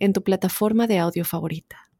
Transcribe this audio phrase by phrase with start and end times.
[0.00, 1.90] en tu plataforma de audio favorita.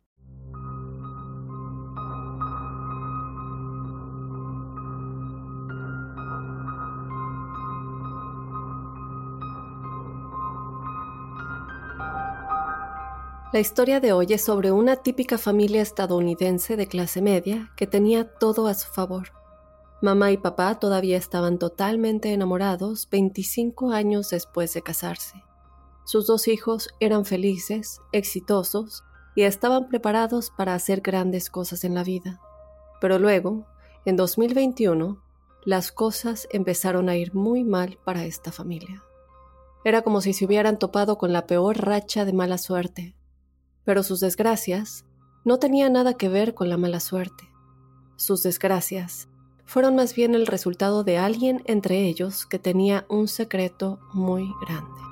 [13.52, 18.24] La historia de hoy es sobre una típica familia estadounidense de clase media que tenía
[18.24, 19.32] todo a su favor.
[20.00, 25.42] Mamá y papá todavía estaban totalmente enamorados 25 años después de casarse.
[26.10, 29.04] Sus dos hijos eran felices, exitosos
[29.36, 32.40] y estaban preparados para hacer grandes cosas en la vida.
[33.00, 33.68] Pero luego,
[34.04, 35.22] en 2021,
[35.64, 39.04] las cosas empezaron a ir muy mal para esta familia.
[39.84, 43.14] Era como si se hubieran topado con la peor racha de mala suerte.
[43.84, 45.04] Pero sus desgracias
[45.44, 47.48] no tenían nada que ver con la mala suerte.
[48.16, 49.28] Sus desgracias
[49.64, 55.09] fueron más bien el resultado de alguien entre ellos que tenía un secreto muy grande.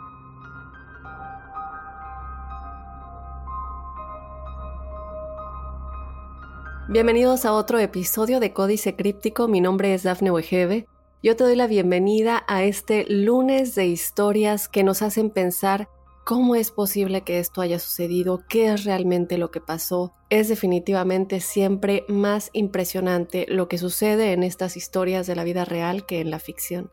[6.90, 9.46] Bienvenidos a otro episodio de Códice Críptico.
[9.46, 10.86] Mi nombre es Dafne Wegebe.
[11.22, 15.90] Yo te doy la bienvenida a este lunes de historias que nos hacen pensar
[16.24, 20.14] cómo es posible que esto haya sucedido, qué es realmente lo que pasó.
[20.30, 26.06] Es definitivamente siempre más impresionante lo que sucede en estas historias de la vida real
[26.06, 26.90] que en la ficción.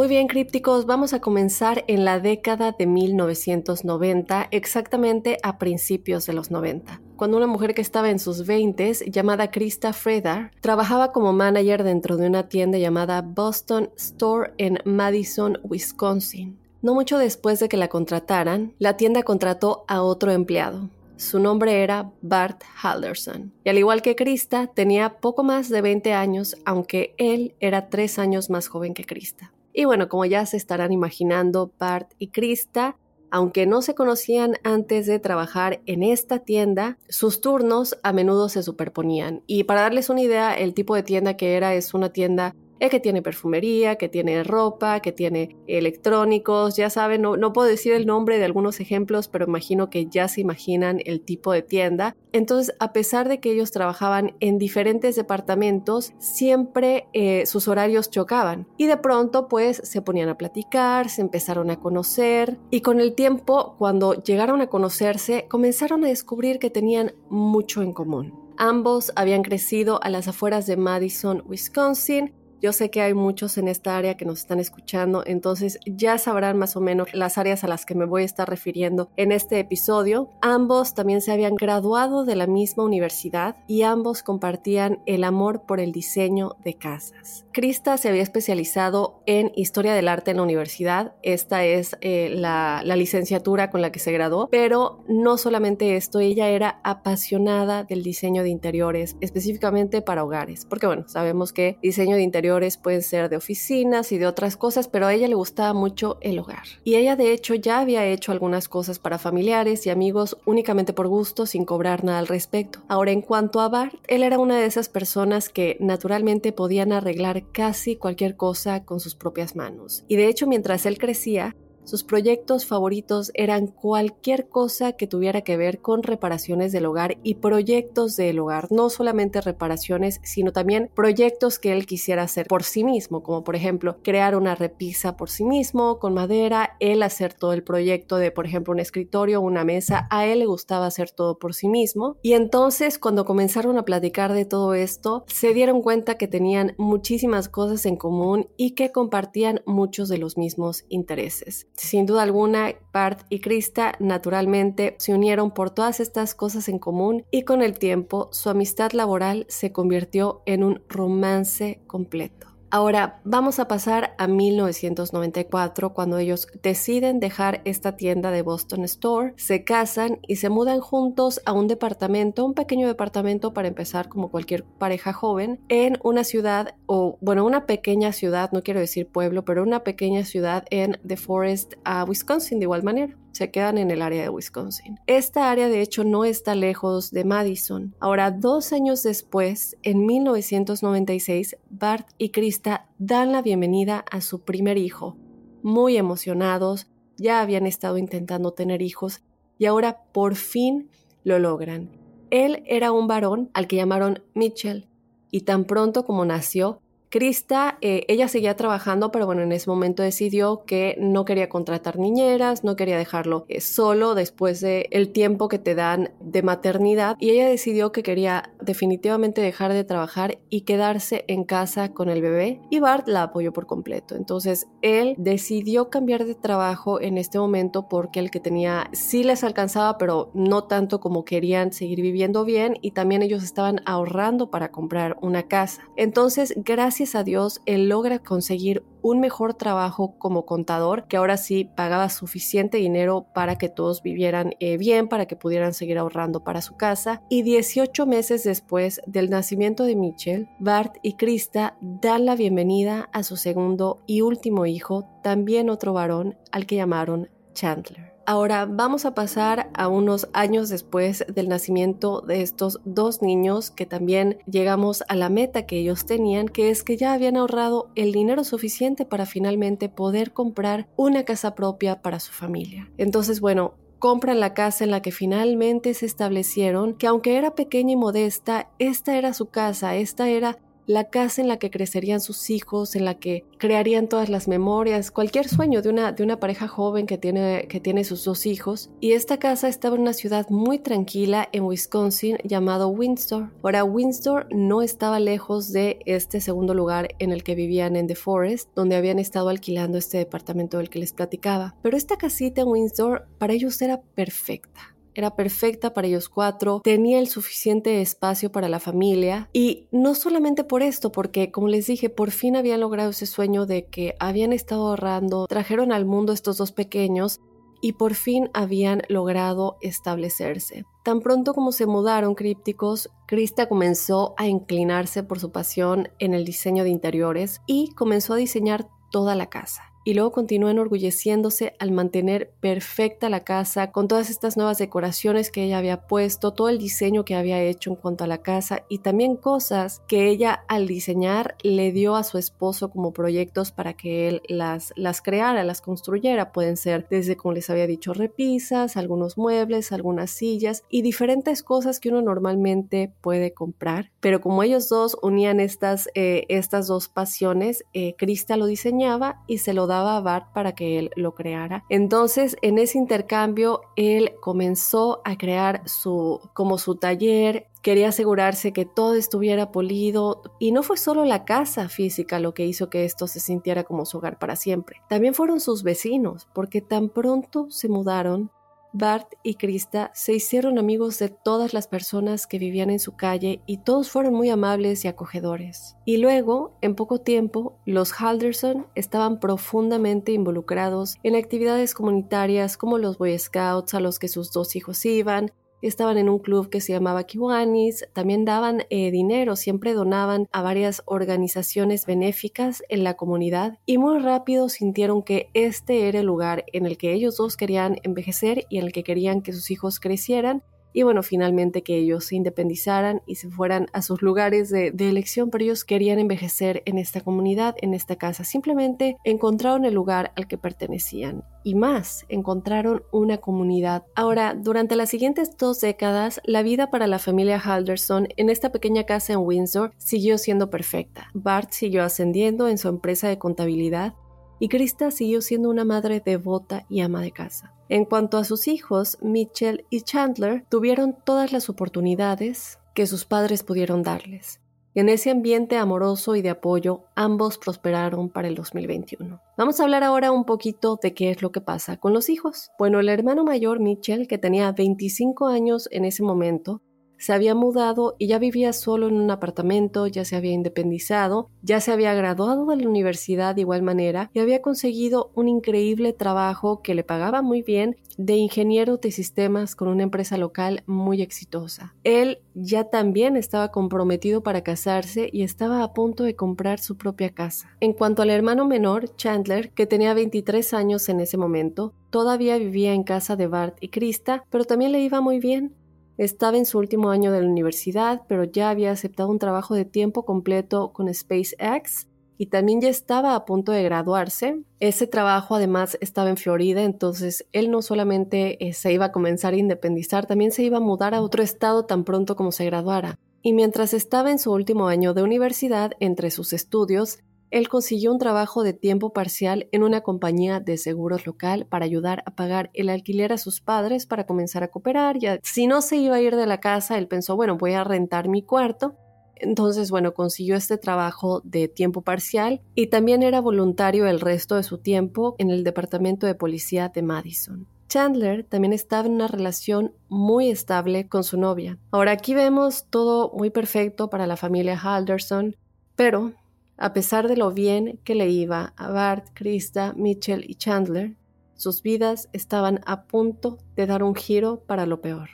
[0.00, 6.32] Muy bien, crípticos, vamos a comenzar en la década de 1990, exactamente a principios de
[6.32, 11.34] los 90, cuando una mujer que estaba en sus 20 llamada Krista Fredar trabajaba como
[11.34, 16.58] manager dentro de una tienda llamada Boston Store en Madison, Wisconsin.
[16.80, 20.88] No mucho después de que la contrataran, la tienda contrató a otro empleado.
[21.18, 23.52] Su nombre era Bart Halderson.
[23.64, 28.18] Y al igual que Krista, tenía poco más de 20 años, aunque él era tres
[28.18, 29.52] años más joven que Krista.
[29.72, 32.96] Y bueno, como ya se estarán imaginando, Bart y Krista,
[33.30, 38.62] aunque no se conocían antes de trabajar en esta tienda, sus turnos a menudo se
[38.62, 39.42] superponían.
[39.46, 42.90] Y para darles una idea, el tipo de tienda que era es una tienda es
[42.90, 47.92] que tiene perfumería, que tiene ropa, que tiene electrónicos, ya saben, no, no puedo decir
[47.92, 52.16] el nombre de algunos ejemplos, pero imagino que ya se imaginan el tipo de tienda.
[52.32, 58.66] Entonces, a pesar de que ellos trabajaban en diferentes departamentos, siempre eh, sus horarios chocaban.
[58.76, 63.14] Y de pronto, pues, se ponían a platicar, se empezaron a conocer y con el
[63.14, 68.50] tiempo, cuando llegaron a conocerse, comenzaron a descubrir que tenían mucho en común.
[68.56, 73.68] Ambos habían crecido a las afueras de Madison, Wisconsin, Yo sé que hay muchos en
[73.68, 77.68] esta área que nos están escuchando, entonces ya sabrán más o menos las áreas a
[77.68, 80.28] las que me voy a estar refiriendo en este episodio.
[80.42, 85.80] Ambos también se habían graduado de la misma universidad y ambos compartían el amor por
[85.80, 87.46] el diseño de casas.
[87.52, 91.14] Krista se había especializado en historia del arte en la universidad.
[91.22, 96.20] Esta es eh, la, la licenciatura con la que se graduó, pero no solamente esto,
[96.20, 102.16] ella era apasionada del diseño de interiores, específicamente para hogares, porque bueno, sabemos que diseño
[102.16, 102.49] de interiores
[102.82, 106.38] puede ser de oficinas y de otras cosas, pero a ella le gustaba mucho el
[106.38, 106.64] hogar.
[106.84, 111.08] Y ella de hecho ya había hecho algunas cosas para familiares y amigos únicamente por
[111.08, 112.80] gusto, sin cobrar nada al respecto.
[112.88, 117.44] Ahora, en cuanto a Bart, él era una de esas personas que naturalmente podían arreglar
[117.52, 120.04] casi cualquier cosa con sus propias manos.
[120.08, 121.56] Y de hecho, mientras él crecía,
[121.90, 127.34] sus proyectos favoritos eran cualquier cosa que tuviera que ver con reparaciones del hogar y
[127.34, 132.84] proyectos del hogar, no solamente reparaciones, sino también proyectos que él quisiera hacer por sí
[132.84, 137.52] mismo, como por ejemplo crear una repisa por sí mismo con madera, él hacer todo
[137.52, 141.40] el proyecto de por ejemplo un escritorio, una mesa, a él le gustaba hacer todo
[141.40, 142.18] por sí mismo.
[142.22, 147.48] Y entonces cuando comenzaron a platicar de todo esto, se dieron cuenta que tenían muchísimas
[147.48, 151.66] cosas en común y que compartían muchos de los mismos intereses.
[151.82, 157.24] Sin duda alguna, Bart y Krista naturalmente se unieron por todas estas cosas en común
[157.30, 162.49] y con el tiempo su amistad laboral se convirtió en un romance completo.
[162.72, 169.34] Ahora vamos a pasar a 1994 cuando ellos deciden dejar esta tienda de Boston Store,
[169.36, 174.30] se casan y se mudan juntos a un departamento, un pequeño departamento para empezar como
[174.30, 179.44] cualquier pareja joven, en una ciudad o bueno, una pequeña ciudad, no quiero decir pueblo,
[179.44, 181.74] pero una pequeña ciudad en The Forest,
[182.06, 184.98] Wisconsin de igual manera se quedan en el área de Wisconsin.
[185.06, 187.94] Esta área de hecho no está lejos de Madison.
[188.00, 194.78] Ahora, dos años después, en 1996, Bart y Krista dan la bienvenida a su primer
[194.78, 195.16] hijo.
[195.62, 199.22] Muy emocionados, ya habían estado intentando tener hijos
[199.58, 200.88] y ahora por fin
[201.22, 201.90] lo logran.
[202.30, 204.88] Él era un varón al que llamaron Mitchell
[205.30, 206.80] y tan pronto como nació,
[207.10, 211.98] Krista, eh, ella seguía trabajando, pero bueno, en ese momento decidió que no quería contratar
[211.98, 217.16] niñeras, no quería dejarlo eh, solo después del el tiempo que te dan de maternidad
[217.18, 222.22] y ella decidió que quería definitivamente dejar de trabajar y quedarse en casa con el
[222.22, 224.14] bebé y Bart la apoyó por completo.
[224.14, 229.42] Entonces él decidió cambiar de trabajo en este momento porque el que tenía sí les
[229.42, 234.70] alcanzaba, pero no tanto como querían seguir viviendo bien y también ellos estaban ahorrando para
[234.70, 235.82] comprar una casa.
[235.96, 241.64] Entonces, gracias a Dios, él logra conseguir un mejor trabajo como contador, que ahora sí
[241.64, 246.60] pagaba suficiente dinero para que todos vivieran eh, bien, para que pudieran seguir ahorrando para
[246.60, 247.22] su casa.
[247.30, 253.22] Y 18 meses después del nacimiento de Mitchell, Bart y Krista dan la bienvenida a
[253.22, 258.09] su segundo y último hijo, también otro varón, al que llamaron Chandler.
[258.26, 263.86] Ahora vamos a pasar a unos años después del nacimiento de estos dos niños que
[263.86, 268.12] también llegamos a la meta que ellos tenían, que es que ya habían ahorrado el
[268.12, 272.90] dinero suficiente para finalmente poder comprar una casa propia para su familia.
[272.98, 277.92] Entonces, bueno, compran la casa en la que finalmente se establecieron, que aunque era pequeña
[277.92, 280.58] y modesta, esta era su casa, esta era
[280.90, 285.12] la casa en la que crecerían sus hijos, en la que crearían todas las memorias,
[285.12, 288.90] cualquier sueño de una, de una pareja joven que tiene, que tiene sus dos hijos.
[289.00, 293.50] Y esta casa estaba en una ciudad muy tranquila en Wisconsin llamado Windsor.
[293.62, 298.16] Ahora, Windsor no estaba lejos de este segundo lugar en el que vivían en The
[298.16, 301.76] Forest, donde habían estado alquilando este departamento del que les platicaba.
[301.82, 307.18] Pero esta casita en Windsor para ellos era perfecta era perfecta para ellos cuatro, tenía
[307.18, 312.10] el suficiente espacio para la familia y no solamente por esto, porque como les dije,
[312.10, 316.56] por fin habían logrado ese sueño de que habían estado ahorrando, trajeron al mundo estos
[316.56, 317.40] dos pequeños
[317.80, 320.84] y por fin habían logrado establecerse.
[321.02, 326.44] Tan pronto como se mudaron crípticos, Krista comenzó a inclinarse por su pasión en el
[326.44, 331.90] diseño de interiores y comenzó a diseñar toda la casa y luego continúa enorgulleciéndose al
[331.90, 336.78] mantener perfecta la casa con todas estas nuevas decoraciones que ella había puesto, todo el
[336.78, 340.86] diseño que había hecho en cuanto a la casa y también cosas que ella al
[340.86, 345.80] diseñar le dio a su esposo como proyectos para que él las, las creara, las
[345.80, 346.52] construyera.
[346.52, 352.00] Pueden ser desde, como les había dicho, repisas, algunos muebles, algunas sillas y diferentes cosas
[352.00, 354.10] que uno normalmente puede comprar.
[354.20, 359.58] Pero como ellos dos unían estas, eh, estas dos pasiones, eh, Krista lo diseñaba y
[359.58, 361.84] se lo acomodaba a Bart para que él lo creara.
[361.88, 368.84] Entonces, en ese intercambio, él comenzó a crear su, como su taller, quería asegurarse que
[368.84, 373.26] todo estuviera polido y no fue solo la casa física lo que hizo que esto
[373.26, 375.00] se sintiera como su hogar para siempre.
[375.08, 378.50] También fueron sus vecinos, porque tan pronto se mudaron,
[378.92, 383.62] Bart y Krista se hicieron amigos de todas las personas que vivían en su calle
[383.66, 385.96] y todos fueron muy amables y acogedores.
[386.04, 393.18] Y luego, en poco tiempo, los Halderson estaban profundamente involucrados en actividades comunitarias como los
[393.18, 395.52] Boy Scouts a los que sus dos hijos iban,
[395.88, 400.62] estaban en un club que se llamaba Kiwanis, también daban eh, dinero, siempre donaban a
[400.62, 406.64] varias organizaciones benéficas en la comunidad y muy rápido sintieron que este era el lugar
[406.72, 410.00] en el que ellos dos querían envejecer y en el que querían que sus hijos
[410.00, 414.92] crecieran y bueno, finalmente que ellos se independizaran y se fueran a sus lugares de,
[415.10, 418.44] elección, pero ellos querían envejecer en esta comunidad, en esta casa.
[418.44, 424.04] Simplemente encontraron el lugar al que pertenecían y más, encontraron una comunidad.
[424.14, 429.04] Ahora, durante las siguientes dos décadas, la vida para la familia Halderson en esta pequeña
[429.04, 431.28] casa en Windsor siguió siendo perfecta.
[431.34, 434.14] Bart siguió ascendiendo en su empresa de contabilidad
[434.60, 437.74] y Krista siguió siendo una madre devota y ama de casa.
[437.88, 443.64] En cuanto a sus hijos, Mitchell y Chandler tuvieron todas las oportunidades que sus padres
[443.64, 444.60] pudieron darles.
[444.94, 449.40] En ese ambiente amoroso y de apoyo, ambos prosperaron para el 2021.
[449.56, 452.70] Vamos a hablar ahora un poquito de qué es lo que pasa con los hijos.
[452.76, 456.82] Bueno, el hermano mayor, Mitchell, que tenía 25 años en ese momento,
[457.20, 461.80] se había mudado y ya vivía solo en un apartamento, ya se había independizado, ya
[461.80, 466.80] se había graduado de la universidad de igual manera y había conseguido un increíble trabajo
[466.82, 471.94] que le pagaba muy bien de ingeniero de sistemas con una empresa local muy exitosa.
[472.04, 477.30] Él ya también estaba comprometido para casarse y estaba a punto de comprar su propia
[477.30, 477.76] casa.
[477.80, 482.92] En cuanto al hermano menor, Chandler, que tenía 23 años en ese momento, todavía vivía
[482.92, 485.74] en casa de Bart y Krista, pero también le iba muy bien.
[486.20, 489.86] Estaba en su último año de la universidad, pero ya había aceptado un trabajo de
[489.86, 494.60] tiempo completo con SpaceX y también ya estaba a punto de graduarse.
[494.80, 499.54] Ese trabajo además estaba en Florida, entonces él no solamente eh, se iba a comenzar
[499.54, 503.18] a independizar, también se iba a mudar a otro estado tan pronto como se graduara.
[503.40, 508.18] Y mientras estaba en su último año de universidad, entre sus estudios, él consiguió un
[508.18, 512.88] trabajo de tiempo parcial en una compañía de seguros local para ayudar a pagar el
[512.88, 515.18] alquiler a sus padres para comenzar a cooperar.
[515.42, 518.28] Si no se iba a ir de la casa, él pensó, bueno, voy a rentar
[518.28, 518.94] mi cuarto.
[519.34, 524.62] Entonces, bueno, consiguió este trabajo de tiempo parcial y también era voluntario el resto de
[524.62, 527.66] su tiempo en el departamento de policía de Madison.
[527.88, 531.78] Chandler también estaba en una relación muy estable con su novia.
[531.90, 535.56] Ahora aquí vemos todo muy perfecto para la familia Halderson,
[535.96, 536.32] pero
[536.80, 541.14] a pesar de lo bien que le iba a Bart, Krista, Mitchell y Chandler,
[541.54, 545.28] sus vidas estaban a punto de dar un giro para lo peor.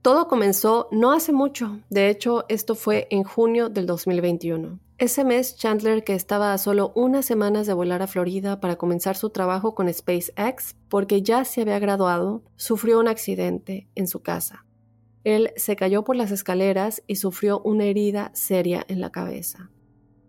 [0.00, 4.80] Todo comenzó no hace mucho, de hecho esto fue en junio del 2021.
[4.96, 9.16] Ese mes Chandler, que estaba a solo unas semanas de volar a Florida para comenzar
[9.16, 14.64] su trabajo con SpaceX, porque ya se había graduado, sufrió un accidente en su casa.
[15.24, 19.70] Él se cayó por las escaleras y sufrió una herida seria en la cabeza.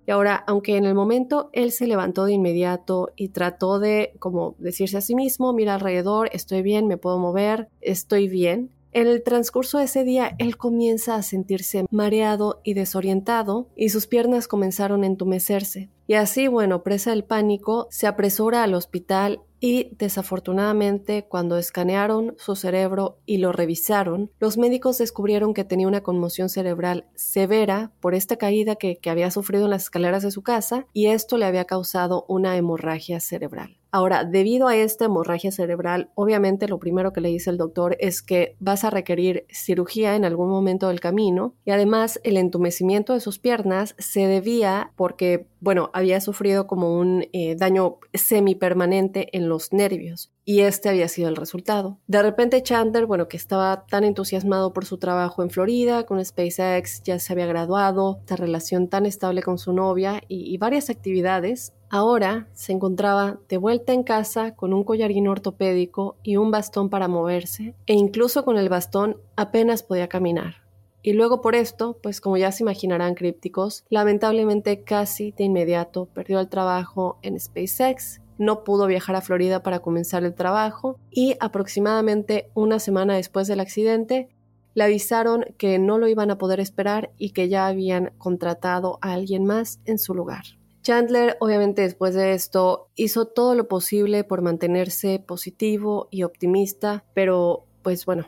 [0.09, 4.55] Y ahora, aunque en el momento él se levantó de inmediato y trató de como
[4.57, 9.21] decirse a sí mismo, mira alrededor, estoy bien, me puedo mover, estoy bien, en el
[9.21, 15.03] transcurso de ese día, él comienza a sentirse mareado y desorientado y sus piernas comenzaron
[15.03, 15.89] a entumecerse.
[16.07, 22.55] Y así, bueno, presa del pánico, se apresura al hospital y desafortunadamente cuando escanearon su
[22.55, 28.37] cerebro y lo revisaron, los médicos descubrieron que tenía una conmoción cerebral severa por esta
[28.37, 32.25] caída que, había sufrido en las escaleras de su casa y esto le había causado
[32.27, 33.77] una hemorragia cerebral.
[33.91, 38.21] Ahora, debido a esta hemorragia cerebral, obviamente lo primero que le dice el doctor es
[38.21, 43.19] que vas a requerir cirugía en algún momento del camino y además el entumecimiento de
[43.19, 49.73] sus piernas se debía porque, bueno, había sufrido como un eh, daño semipermanente en los
[49.73, 51.99] nervios y este había sido el resultado.
[52.07, 57.03] De repente Chandler, bueno, que estaba tan entusiasmado por su trabajo en Florida, con SpaceX,
[57.03, 61.73] ya se había graduado, esta relación tan estable con su novia y, y varias actividades,
[61.89, 67.07] ahora se encontraba de vuelta en casa con un collarín ortopédico y un bastón para
[67.07, 70.55] moverse, e incluso con el bastón apenas podía caminar.
[71.01, 76.39] Y luego por esto, pues como ya se imaginarán crípticos, lamentablemente casi de inmediato perdió
[76.39, 82.49] el trabajo en SpaceX no pudo viajar a Florida para comenzar el trabajo y aproximadamente
[82.55, 84.29] una semana después del accidente
[84.75, 89.11] le avisaron que no lo iban a poder esperar y que ya habían contratado a
[89.11, 90.58] alguien más en su lugar.
[90.89, 97.67] Chandler, obviamente después de esto, hizo todo lo posible por mantenerse positivo y optimista, pero
[97.83, 98.25] pues bueno,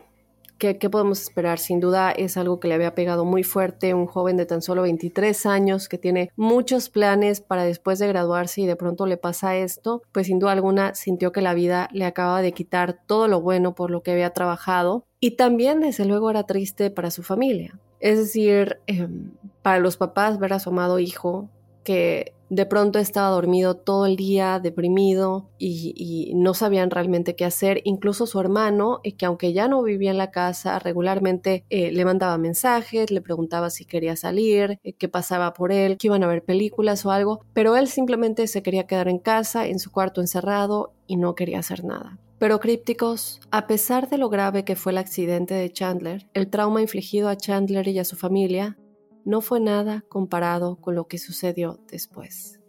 [0.59, 1.57] ¿Qué, podemos esperar?
[1.57, 4.83] Sin duda es algo que le había pegado muy fuerte, un joven de tan solo
[4.83, 9.55] 23 años que tiene muchos planes para después de graduarse y de pronto le pasa
[9.55, 13.41] esto, pues sin duda alguna sintió que la vida le acaba de quitar todo lo
[13.41, 17.79] bueno por lo que había trabajado y también desde luego era triste para su familia.
[17.99, 19.31] Es decir, em,
[19.63, 21.49] para los papás ver a su amado hijo
[21.83, 27.79] que de pronto estaba dormido todo el día, deprimido y, no sabían realmente qué hacer.
[27.85, 32.03] Incluso su hermano, eh, que aunque ya no vivía en la casa, regularmente eh, le
[32.03, 36.27] mandaba mensajes, le preguntaba si quería salir, eh, qué pasaba por él, que iban a
[36.27, 40.19] ver películas o algo, pero él simplemente se quería quedar en casa, en su cuarto
[40.19, 42.19] encerrado y no quería hacer nada.
[42.37, 46.81] Pero crípticos, a pesar de lo grave que fue el accidente de Chandler, el trauma
[46.81, 48.77] infligido a Chandler y a su familia
[49.25, 52.61] no fue nada comparado con lo que sucedió después.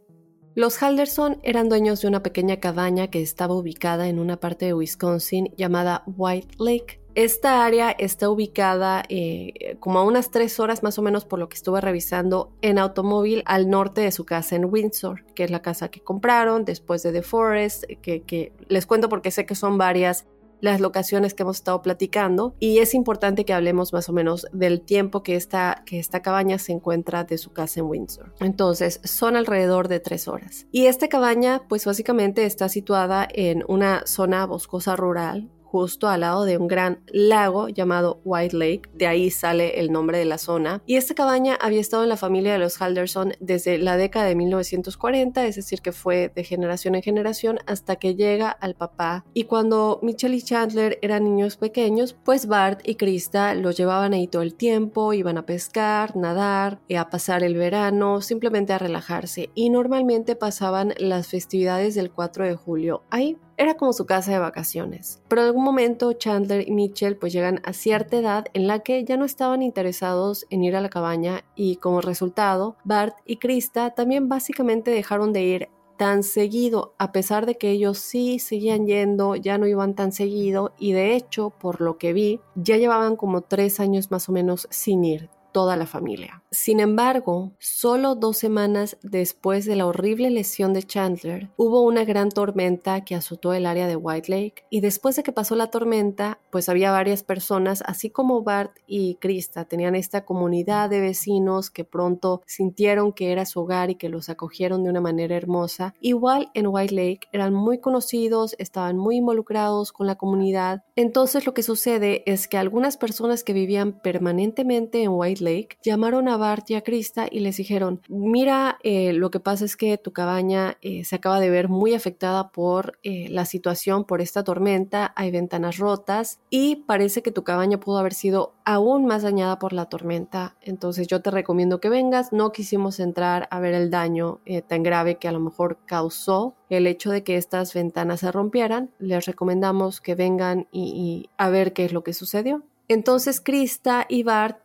[0.54, 4.74] Los Halderson eran dueños de una pequeña cabaña que estaba ubicada en una parte de
[4.74, 7.00] Wisconsin llamada White Lake.
[7.14, 11.48] Esta área está ubicada eh, como a unas tres horas más o menos por lo
[11.48, 15.62] que estuve revisando en automóvil al norte de su casa en Windsor, que es la
[15.62, 19.78] casa que compraron después de The Forest, que, que les cuento porque sé que son
[19.78, 20.26] varias
[20.62, 24.80] las locaciones que hemos estado platicando y es importante que hablemos más o menos del
[24.80, 28.32] tiempo que esta, que esta cabaña se encuentra de su casa en Windsor.
[28.40, 30.66] Entonces, son alrededor de tres horas.
[30.70, 36.44] Y esta cabaña, pues básicamente está situada en una zona boscosa rural justo al lado
[36.44, 40.82] de un gran lago llamado White Lake, de ahí sale el nombre de la zona.
[40.84, 44.34] Y esta cabaña había estado en la familia de los Halderson desde la década de
[44.34, 49.24] 1940, es decir, que fue de generación en generación hasta que llega al papá.
[49.32, 54.26] Y cuando Mitchell y Chandler eran niños pequeños, pues Bart y Krista los llevaban ahí
[54.26, 59.48] todo el tiempo, iban a pescar, nadar, eh, a pasar el verano, simplemente a relajarse.
[59.54, 63.38] Y normalmente pasaban las festividades del 4 de julio ahí.
[63.62, 65.22] Era como su casa de vacaciones.
[65.28, 69.04] Pero en algún momento Chandler y Mitchell pues llegan a cierta edad en la que
[69.04, 73.90] ya no estaban interesados en ir a la cabaña y como resultado Bart y Krista
[73.90, 79.36] también básicamente dejaron de ir tan seguido, a pesar de que ellos sí seguían yendo,
[79.36, 83.42] ya no iban tan seguido y de hecho, por lo que vi, ya llevaban como
[83.42, 86.42] tres años más o menos sin ir toda la familia.
[86.50, 92.30] Sin embargo, solo dos semanas después de la horrible lesión de Chandler, hubo una gran
[92.30, 96.38] tormenta que azotó el área de White Lake y después de que pasó la tormenta,
[96.50, 101.84] pues había varias personas, así como Bart y Krista, tenían esta comunidad de vecinos que
[101.84, 105.94] pronto sintieron que era su hogar y que los acogieron de una manera hermosa.
[106.00, 110.84] Igual en White Lake eran muy conocidos, estaban muy involucrados con la comunidad.
[110.96, 116.28] Entonces lo que sucede es que algunas personas que vivían permanentemente en White Lake, llamaron
[116.28, 119.98] a Bart y a Krista y les dijeron, mira, eh, lo que pasa es que
[119.98, 124.44] tu cabaña eh, se acaba de ver muy afectada por eh, la situación, por esta
[124.44, 129.58] tormenta, hay ventanas rotas y parece que tu cabaña pudo haber sido aún más dañada
[129.58, 130.56] por la tormenta.
[130.62, 132.32] Entonces yo te recomiendo que vengas.
[132.32, 136.86] No quisimos entrar a ver el daño tan grave que a lo mejor causó el
[136.86, 138.90] hecho de que estas ventanas se rompieran.
[138.98, 142.62] Les recomendamos que vengan y, y a ver qué es lo que sucedió.
[142.88, 144.61] Entonces Krista y Bart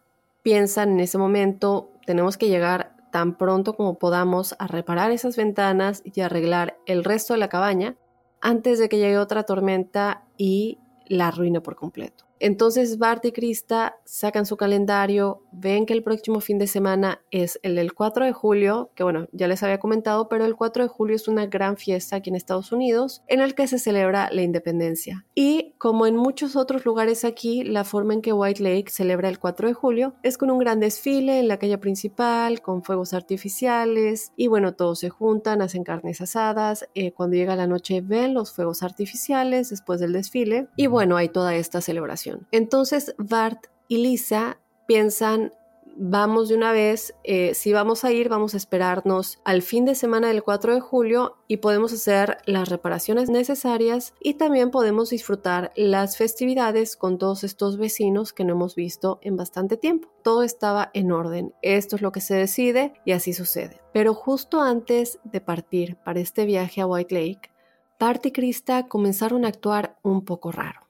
[0.47, 6.01] piensan en ese momento, tenemos que llegar tan pronto como podamos a reparar esas ventanas
[6.05, 7.97] y arreglar el resto de la cabaña
[8.39, 12.26] antes de que llegue otra tormenta y la arruine por completo.
[12.39, 17.59] Entonces Bart y Krista sacan su calendario, ven que el próximo fin de semana es
[17.63, 20.89] el del 4 de julio, que bueno, ya les había comentado, pero el 4 de
[20.89, 24.41] julio es una gran fiesta aquí en Estados Unidos en el que se celebra la
[24.41, 25.25] independencia.
[25.35, 29.39] Y como en muchos otros lugares aquí, la forma en que White Lake celebra el
[29.39, 34.31] 4 de julio es con un gran desfile en la calle principal, con fuegos artificiales
[34.35, 38.53] y bueno, todos se juntan, hacen carnes asadas, eh, cuando llega la noche ven los
[38.53, 42.26] fuegos artificiales después del desfile y bueno, hay toda esta celebración.
[42.51, 45.51] Entonces Bart y Lisa piensan,
[45.97, 49.95] vamos de una vez, eh, si vamos a ir, vamos a esperarnos al fin de
[49.95, 55.71] semana del 4 de julio y podemos hacer las reparaciones necesarias y también podemos disfrutar
[55.75, 60.09] las festividades con todos estos vecinos que no hemos visto en bastante tiempo.
[60.23, 63.81] Todo estaba en orden, esto es lo que se decide y así sucede.
[63.93, 67.51] Pero justo antes de partir para este viaje a White Lake,
[67.99, 70.81] Bart y Krista comenzaron a actuar un poco raro.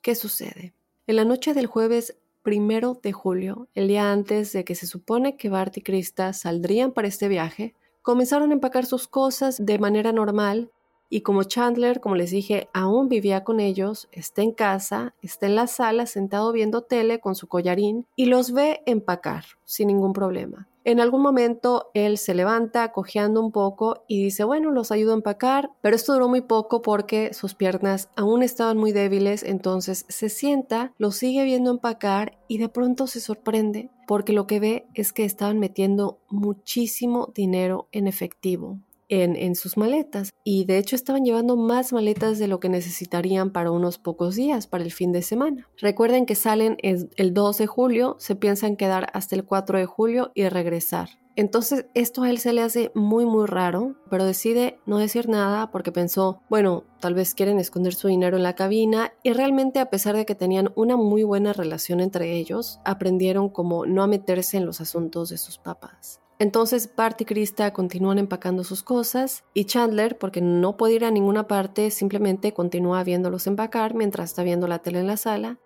[0.00, 0.74] ¿Qué sucede?
[1.08, 5.36] En la noche del jueves primero de julio, el día antes de que se supone
[5.36, 10.12] que Bart y Krista saldrían para este viaje, comenzaron a empacar sus cosas de manera
[10.12, 10.70] normal
[11.10, 15.56] y como Chandler, como les dije, aún vivía con ellos, está en casa, está en
[15.56, 20.68] la sala sentado viendo tele con su collarín y los ve empacar sin ningún problema.
[20.84, 25.16] En algún momento él se levanta cojeando un poco y dice, bueno, los ayudo a
[25.16, 30.28] empacar, pero esto duró muy poco porque sus piernas aún estaban muy débiles, entonces se
[30.28, 35.12] sienta, lo sigue viendo empacar y de pronto se sorprende porque lo que ve es
[35.12, 38.78] que estaban metiendo muchísimo dinero en efectivo
[39.12, 43.70] en, sus maletas y de hecho estaban llevando más maletas de lo que necesitarían para
[43.70, 45.68] unos pocos días, para el fin de semana.
[45.78, 50.32] Recuerden que salen el 2 de julio, se piensan quedar hasta el 4 de julio
[50.34, 51.10] y regresar.
[51.34, 55.70] Entonces esto a él se le hace muy muy raro, pero decide no decir nada
[55.70, 59.88] porque pensó, bueno, tal vez quieren esconder su dinero en la cabina y realmente a
[59.88, 64.58] pesar de que tenían una muy buena relación entre ellos, aprendieron como no a meterse
[64.58, 66.21] en los asuntos de sus papás.
[66.38, 71.10] Entonces Bart y Krista continúan empacando sus cosas y Chandler, porque no puede ir a
[71.10, 75.58] ninguna parte, simplemente continúa viéndolos empacar mientras está viendo la tele en la sala.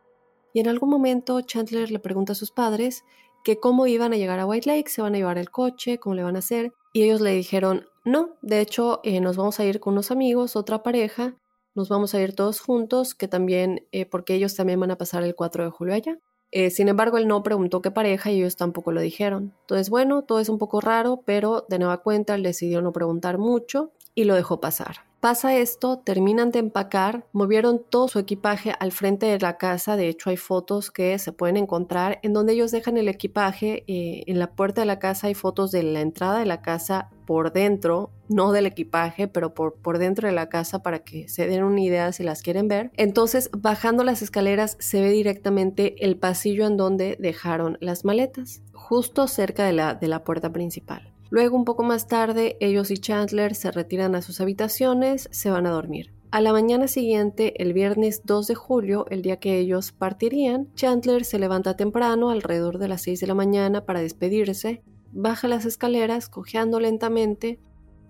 [0.52, 3.04] Y en algún momento Chandler le pregunta a sus padres
[3.44, 6.14] que cómo iban a llegar a White Lake, se van a llevar el coche, cómo
[6.14, 6.72] le van a hacer.
[6.92, 10.56] Y ellos le dijeron, no, de hecho eh, nos vamos a ir con unos amigos,
[10.56, 11.36] otra pareja,
[11.74, 15.22] nos vamos a ir todos juntos, que también, eh, porque ellos también van a pasar
[15.22, 16.18] el 4 de julio allá.
[16.52, 19.52] Eh, sin embargo, él no preguntó qué pareja y ellos tampoco lo dijeron.
[19.62, 23.38] Entonces, bueno, todo es un poco raro, pero de nueva cuenta él decidió no preguntar
[23.38, 25.05] mucho y lo dejó pasar.
[25.20, 30.08] Pasa esto, terminan de empacar, movieron todo su equipaje al frente de la casa, de
[30.08, 34.38] hecho hay fotos que se pueden encontrar en donde ellos dejan el equipaje, eh, en
[34.38, 38.10] la puerta de la casa hay fotos de la entrada de la casa por dentro,
[38.28, 41.80] no del equipaje, pero por, por dentro de la casa para que se den una
[41.80, 42.92] idea si las quieren ver.
[42.96, 49.26] Entonces, bajando las escaleras se ve directamente el pasillo en donde dejaron las maletas, justo
[49.26, 51.15] cerca de la, de la puerta principal.
[51.30, 55.66] Luego, un poco más tarde, ellos y Chandler se retiran a sus habitaciones, se van
[55.66, 56.12] a dormir.
[56.30, 61.24] A la mañana siguiente, el viernes 2 de julio, el día que ellos partirían, Chandler
[61.24, 66.28] se levanta temprano, alrededor de las 6 de la mañana, para despedirse, baja las escaleras,
[66.28, 67.58] cojeando lentamente,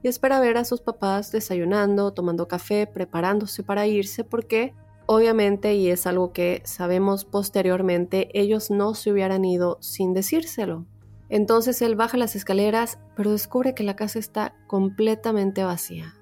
[0.02, 4.74] y espera ver a sus papás desayunando, tomando café, preparándose para irse, porque
[5.06, 10.86] obviamente, y es algo que sabemos posteriormente, ellos no se hubieran ido sin decírselo.
[11.28, 16.14] Entonces él baja las escaleras, pero descubre que la casa está completamente vacía.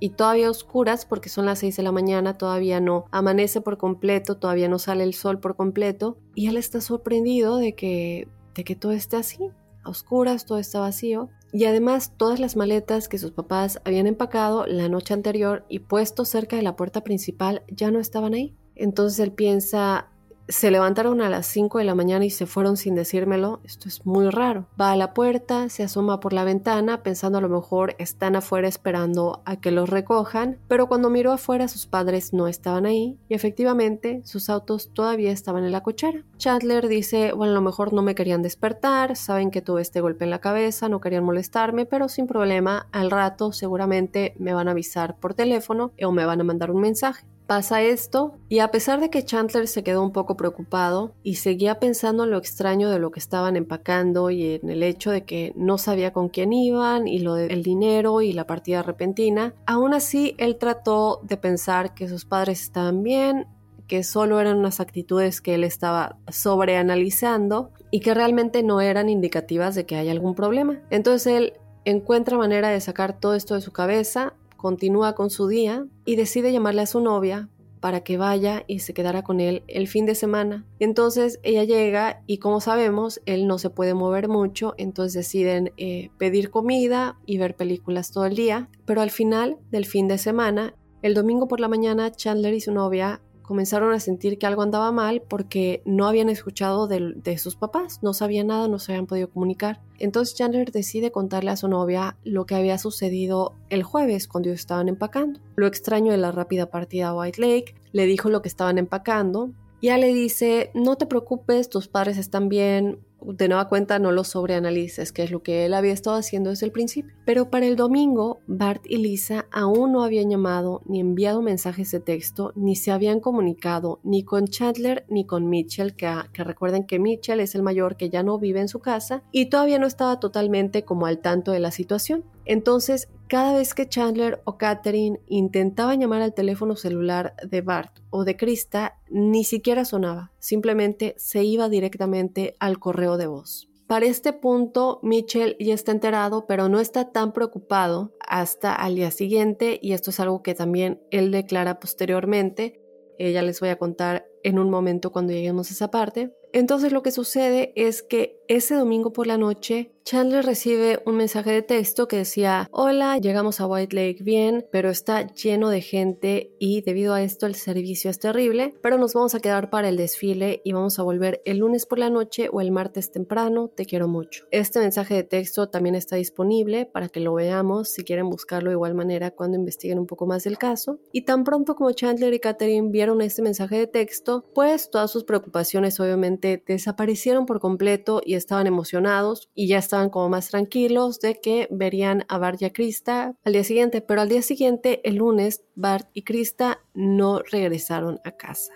[0.00, 4.36] Y todavía oscuras porque son las 6 de la mañana, todavía no amanece por completo,
[4.36, 6.18] todavía no sale el sol por completo.
[6.34, 9.50] Y él está sorprendido de que, de que todo esté así,
[9.82, 11.30] a oscuras, todo está vacío.
[11.52, 16.24] Y además todas las maletas que sus papás habían empacado la noche anterior y puesto
[16.24, 18.54] cerca de la puerta principal ya no estaban ahí.
[18.76, 20.10] Entonces él piensa,
[20.48, 23.60] se levantaron a las 5 de la mañana y se fueron sin decírmelo.
[23.64, 24.66] Esto es muy raro.
[24.80, 28.66] Va a la puerta, se asoma por la ventana, pensando a lo mejor están afuera
[28.66, 33.34] esperando a que los recojan, pero cuando miró afuera sus padres no estaban ahí y
[33.34, 36.24] efectivamente sus autos todavía estaban en la cochera.
[36.38, 40.24] Chandler dice, bueno, a lo mejor no me querían despertar, saben que tuve este golpe
[40.24, 44.70] en la cabeza, no querían molestarme, pero sin problema, al rato seguramente me van a
[44.70, 47.26] avisar por teléfono o me van a mandar un mensaje.
[47.48, 51.80] Pasa esto y a pesar de que Chandler se quedó un poco preocupado y seguía
[51.80, 55.54] pensando en lo extraño de lo que estaban empacando y en el hecho de que
[55.56, 60.34] no sabía con quién iban y lo del dinero y la partida repentina, aún así
[60.36, 63.46] él trató de pensar que sus padres estaban bien,
[63.86, 69.74] que solo eran unas actitudes que él estaba sobreanalizando y que realmente no eran indicativas
[69.74, 70.82] de que haya algún problema.
[70.90, 71.54] Entonces él
[71.86, 76.52] encuentra manera de sacar todo esto de su cabeza continúa con su día y decide
[76.52, 77.48] llamarle a su novia
[77.80, 80.66] para que vaya y se quedara con él el fin de semana.
[80.80, 86.10] Entonces ella llega y como sabemos, él no se puede mover mucho, entonces deciden eh,
[86.18, 90.74] pedir comida y ver películas todo el día, pero al final del fin de semana,
[91.02, 94.92] el domingo por la mañana, Chandler y su novia comenzaron a sentir que algo andaba
[94.92, 99.30] mal porque no habían escuchado de, sus papás, no sabían nada, no se habían podido
[99.30, 99.80] comunicar.
[99.98, 104.60] Entonces Chandler decide contarle a su novia lo que había sucedido el jueves cuando ellos
[104.60, 105.40] estaban empacando.
[105.56, 109.50] Lo extraño de la rápida partida a White Lake, le dijo lo que estaban empacando.
[109.80, 114.24] Ya le dice, no te preocupes, tus padres están bien, de nueva cuenta no lo
[114.24, 117.14] sobreanalices, que es lo que él había estado haciendo desde el principio.
[117.24, 122.00] Pero para el domingo, Bart y Lisa aún no habían llamado ni enviado mensajes de
[122.00, 126.98] texto, ni se habían comunicado ni con Chandler ni con Mitchell, que, que recuerden que
[126.98, 130.20] Mitchell es el mayor que ya no vive en su casa y todavía no estaba
[130.20, 132.24] totalmente como al tanto de la situación.
[132.44, 138.24] Entonces, cada vez que Chandler o Catherine intentaban llamar al teléfono celular de Bart o
[138.24, 143.68] de Krista, ni siquiera sonaba, simplemente se iba directamente al correo de voz.
[143.86, 149.10] Para este punto, Mitchell ya está enterado, pero no está tan preocupado hasta al día
[149.10, 152.82] siguiente, y esto es algo que también él declara posteriormente.
[153.18, 156.32] ya les voy a contar en un momento cuando lleguemos a esa parte.
[156.52, 161.50] Entonces lo que sucede es que ese domingo por la noche, Chandler recibe un mensaje
[161.50, 166.54] de texto que decía, hola, llegamos a White Lake bien, pero está lleno de gente
[166.58, 169.98] y debido a esto el servicio es terrible, pero nos vamos a quedar para el
[169.98, 173.84] desfile y vamos a volver el lunes por la noche o el martes temprano, te
[173.84, 174.46] quiero mucho.
[174.50, 178.76] Este mensaje de texto también está disponible para que lo veamos si quieren buscarlo de
[178.76, 181.00] igual manera cuando investiguen un poco más del caso.
[181.12, 185.24] Y tan pronto como Chandler y Katherine vieron este mensaje de texto, pues todas sus
[185.24, 191.40] preocupaciones obviamente desaparecieron por completo y estaban emocionados y ya estaban como más tranquilos de
[191.40, 195.16] que verían a Bart y a Krista al día siguiente, pero al día siguiente, el
[195.16, 198.72] lunes, Bart y Krista no regresaron a casa.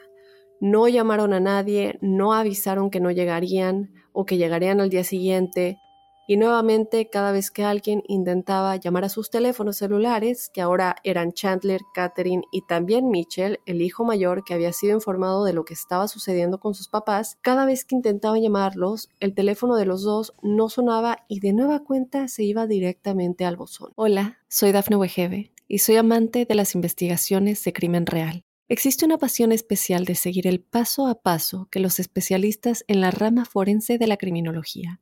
[0.60, 5.78] No llamaron a nadie, no avisaron que no llegarían o que llegarían al día siguiente,
[6.26, 11.32] y nuevamente, cada vez que alguien intentaba llamar a sus teléfonos celulares, que ahora eran
[11.32, 15.74] Chandler, Catherine y también Mitchell, el hijo mayor que había sido informado de lo que
[15.74, 20.32] estaba sucediendo con sus papás, cada vez que intentaban llamarlos, el teléfono de los dos
[20.42, 23.92] no sonaba y de nueva cuenta se iba directamente al buzón.
[23.96, 28.44] Hola, soy Dafne Wegebe y soy amante de las investigaciones de crimen real.
[28.68, 33.10] Existe una pasión especial de seguir el paso a paso que los especialistas en la
[33.10, 35.01] rama forense de la criminología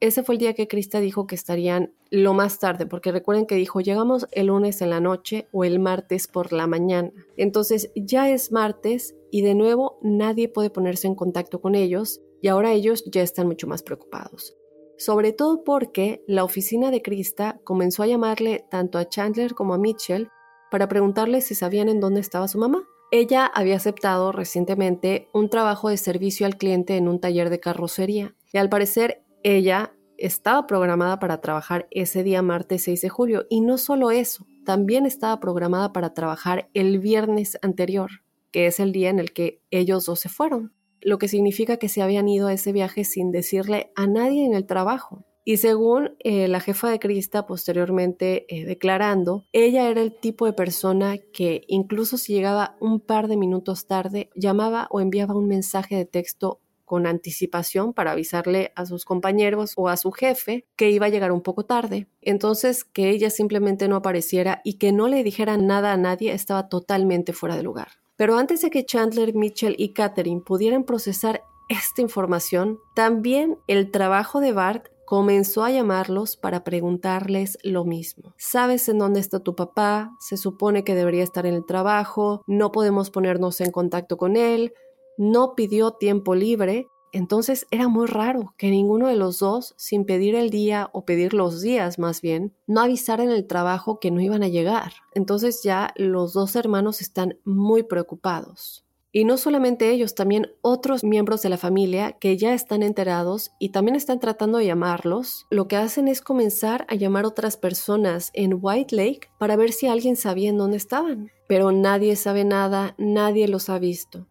[0.00, 3.54] ese fue el día que Krista dijo que estarían lo más tarde, porque recuerden que
[3.54, 7.12] dijo llegamos el lunes en la noche o el martes por la mañana.
[7.36, 12.48] Entonces ya es martes y de nuevo nadie puede ponerse en contacto con ellos y
[12.48, 14.56] ahora ellos ya están mucho más preocupados.
[14.96, 19.78] Sobre todo porque la oficina de Krista comenzó a llamarle tanto a Chandler como a
[19.78, 20.28] Mitchell
[20.70, 22.84] para preguntarle si sabían en dónde estaba su mamá.
[23.10, 28.34] Ella había aceptado recientemente un trabajo de servicio al cliente en un taller de carrocería
[28.52, 33.62] y al parecer ella estaba programada para trabajar ese día martes 6 de julio y
[33.62, 38.10] no solo eso, también estaba programada para trabajar el viernes anterior,
[38.52, 41.88] que es el día en el que ellos dos se fueron, lo que significa que
[41.88, 45.24] se habían ido a ese viaje sin decirle a nadie en el trabajo.
[45.42, 50.52] Y según eh, la jefa de Crista posteriormente eh, declarando, ella era el tipo de
[50.52, 55.96] persona que incluso si llegaba un par de minutos tarde, llamaba o enviaba un mensaje
[55.96, 61.06] de texto con anticipación para avisarle a sus compañeros o a su jefe que iba
[61.06, 62.08] a llegar un poco tarde.
[62.20, 66.68] Entonces, que ella simplemente no apareciera y que no le dijera nada a nadie estaba
[66.68, 67.90] totalmente fuera de lugar.
[68.16, 74.40] Pero antes de que Chandler, Mitchell y Catherine pudieran procesar esta información, también el trabajo
[74.40, 78.34] de Bart comenzó a llamarlos para preguntarles lo mismo.
[78.36, 80.10] ¿Sabes en dónde está tu papá?
[80.18, 84.72] Se supone que debería estar en el trabajo, no podemos ponernos en contacto con él,
[85.20, 90.34] no pidió tiempo libre, entonces era muy raro que ninguno de los dos, sin pedir
[90.34, 94.22] el día o pedir los días más bien, no avisara en el trabajo que no
[94.22, 94.94] iban a llegar.
[95.12, 98.86] Entonces ya los dos hermanos están muy preocupados.
[99.12, 103.72] Y no solamente ellos, también otros miembros de la familia que ya están enterados y
[103.72, 108.56] también están tratando de llamarlos, lo que hacen es comenzar a llamar otras personas en
[108.58, 111.30] White Lake para ver si alguien sabía en dónde estaban.
[111.46, 114.29] Pero nadie sabe nada, nadie los ha visto.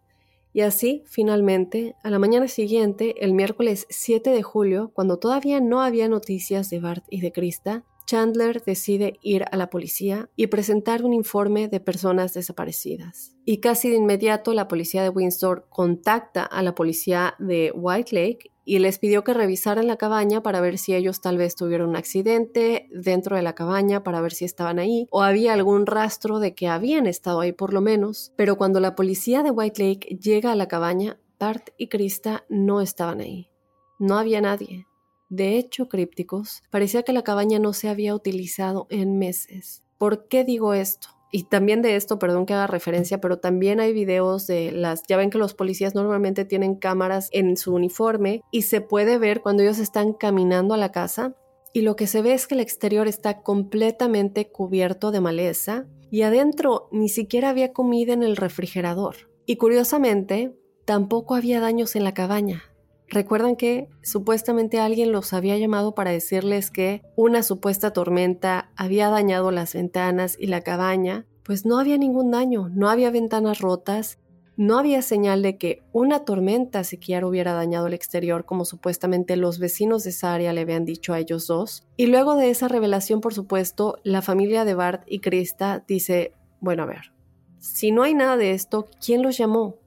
[0.52, 5.80] Y así, finalmente, a la mañana siguiente, el miércoles 7 de julio, cuando todavía no
[5.82, 11.04] había noticias de Bart y de Krista, Chandler decide ir a la policía y presentar
[11.04, 13.36] un informe de personas desaparecidas.
[13.44, 18.50] Y casi de inmediato la policía de Windsor contacta a la policía de White Lake
[18.64, 21.94] y les pidió que revisaran la cabaña para ver si ellos tal vez tuvieron un
[21.96, 26.52] accidente dentro de la cabaña, para ver si estaban ahí o había algún rastro de
[26.52, 28.32] que habían estado ahí por lo menos.
[28.34, 32.80] Pero cuando la policía de White Lake llega a la cabaña, Bart y Krista no
[32.80, 33.52] estaban ahí.
[34.00, 34.89] No había nadie.
[35.30, 39.82] De hecho, crípticos, parecía que la cabaña no se había utilizado en meses.
[39.96, 41.08] ¿Por qué digo esto?
[41.32, 45.16] y también de esto, perdón que haga referencia, pero también hay videos de las, ya
[45.16, 49.62] ven que los policías normalmente tienen cámaras en su uniforme y se puede ver cuando
[49.62, 51.36] ellos están caminando a la casa
[51.72, 56.22] y lo que se ve es que el exterior está completamente cubierto de maleza y
[56.22, 59.30] adentro ni siquiera había comida en el refrigerador.
[59.46, 62.64] Y curiosamente, tampoco había daños en la cabaña.
[63.10, 69.50] Recuerdan que supuestamente alguien los había llamado para decirles que una supuesta tormenta había dañado
[69.50, 74.20] las ventanas y la cabaña, pues no había ningún daño, no había ventanas rotas,
[74.56, 79.58] no había señal de que una tormenta siquiera hubiera dañado el exterior como supuestamente los
[79.58, 81.88] vecinos de esa área le habían dicho a ellos dos.
[81.96, 86.84] Y luego de esa revelación, por supuesto, la familia de Bart y Krista dice, bueno,
[86.84, 87.12] a ver,
[87.58, 89.79] si no hay nada de esto, ¿quién los llamó?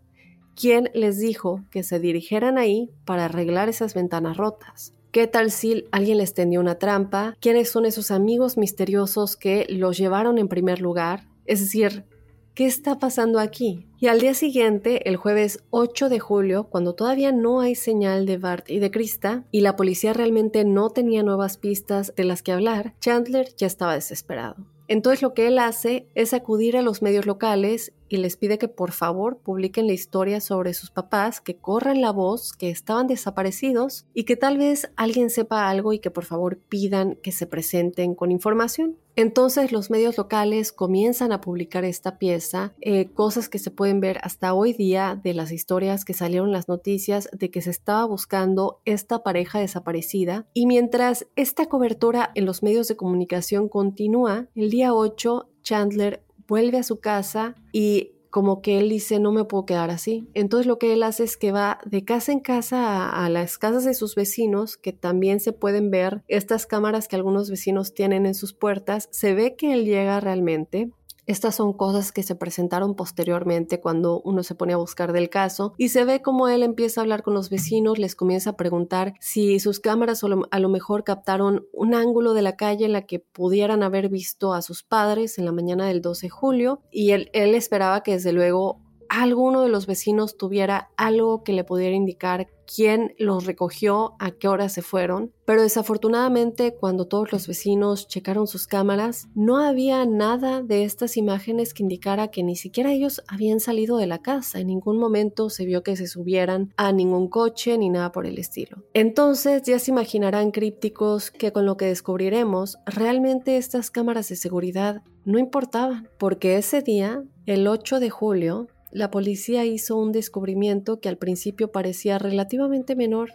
[0.55, 4.93] ¿Quién les dijo que se dirigieran ahí para arreglar esas ventanas rotas?
[5.11, 7.35] ¿Qué tal si alguien les tendió una trampa?
[7.39, 11.27] ¿Quiénes son esos amigos misteriosos que los llevaron en primer lugar?
[11.45, 12.05] Es decir,
[12.53, 13.87] ¿qué está pasando aquí?
[13.99, 18.37] Y al día siguiente, el jueves 8 de julio, cuando todavía no hay señal de
[18.37, 22.51] Bart y de Krista, y la policía realmente no tenía nuevas pistas de las que
[22.51, 24.55] hablar, Chandler ya estaba desesperado.
[24.87, 28.67] Entonces lo que él hace es acudir a los medios locales y les pide que
[28.67, 34.05] por favor publiquen la historia sobre sus papás, que corran la voz, que estaban desaparecidos
[34.13, 38.13] y que tal vez alguien sepa algo y que por favor pidan que se presenten
[38.13, 38.99] con información.
[39.15, 44.19] Entonces los medios locales comienzan a publicar esta pieza, eh, cosas que se pueden ver
[44.21, 48.79] hasta hoy día de las historias que salieron las noticias de que se estaba buscando
[48.85, 50.45] esta pareja desaparecida.
[50.53, 56.21] Y mientras esta cobertura en los medios de comunicación continúa, el día 8 Chandler
[56.53, 60.27] vuelve a su casa y como que él dice, no me puedo quedar así.
[60.35, 63.85] Entonces lo que él hace es que va de casa en casa a, las casas
[63.85, 68.35] de sus vecinos, que también se pueden ver estas cámaras que algunos vecinos tienen en
[68.35, 69.07] sus puertas.
[69.09, 70.91] Se ve que él llega realmente
[71.25, 75.73] estas son cosas que se presentaron posteriormente cuando uno se pone a buscar del caso
[75.77, 79.13] y se ve como él empieza a hablar con los vecinos, les comienza a preguntar
[79.19, 83.19] si sus cámaras a lo mejor captaron un ángulo de la calle en la que
[83.19, 87.29] pudieran haber visto a sus padres en la mañana del 12 de julio y él,
[87.33, 88.82] él esperaba que desde luego
[89.21, 94.47] alguno de los vecinos tuviera algo que le pudiera indicar quién los recogió, a qué
[94.47, 100.63] hora se fueron, pero desafortunadamente cuando todos los vecinos checaron sus cámaras, no había nada
[100.63, 104.67] de estas imágenes que indicara que ni siquiera ellos habían salido de la casa, en
[104.67, 108.83] ningún momento se vio que se subieran a ningún coche ni nada por el estilo.
[108.95, 115.03] Entonces ya se imaginarán crípticos que con lo que descubriremos, realmente estas cámaras de seguridad
[115.25, 121.09] no importaban, porque ese día, el 8 de julio, la policía hizo un descubrimiento que
[121.09, 123.31] al principio parecía relativamente menor,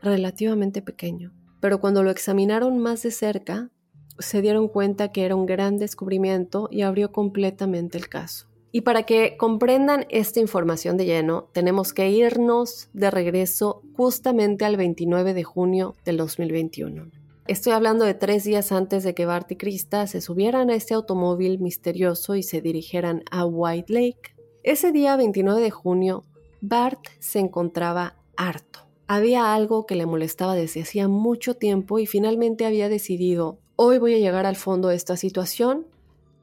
[0.00, 3.70] relativamente pequeño, pero cuando lo examinaron más de cerca,
[4.18, 8.48] se dieron cuenta que era un gran descubrimiento y abrió completamente el caso.
[8.72, 14.78] Y para que comprendan esta información de lleno, tenemos que irnos de regreso justamente al
[14.78, 17.10] 29 de junio del 2021.
[17.46, 20.94] Estoy hablando de tres días antes de que Bart y Krista se subieran a este
[20.94, 24.35] automóvil misterioso y se dirigieran a White Lake.
[24.66, 26.24] Ese día 29 de junio,
[26.60, 28.80] Bart se encontraba harto.
[29.06, 34.14] Había algo que le molestaba desde hacía mucho tiempo y finalmente había decidido, hoy voy
[34.14, 35.86] a llegar al fondo de esta situación,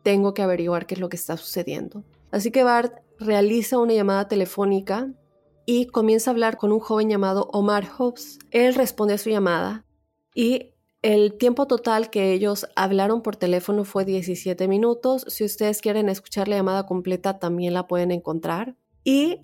[0.03, 2.05] tengo que averiguar qué es lo que está sucediendo.
[2.31, 5.12] Así que Bart realiza una llamada telefónica
[5.65, 8.39] y comienza a hablar con un joven llamado Omar Hobbs.
[8.51, 9.83] Él responde a su llamada
[10.33, 10.72] y
[11.04, 15.26] el tiempo total que ellos hablaron por teléfono fue 17 minutos.
[15.28, 18.78] Si ustedes quieren escuchar la llamada completa, también la pueden encontrar.
[19.04, 19.42] Y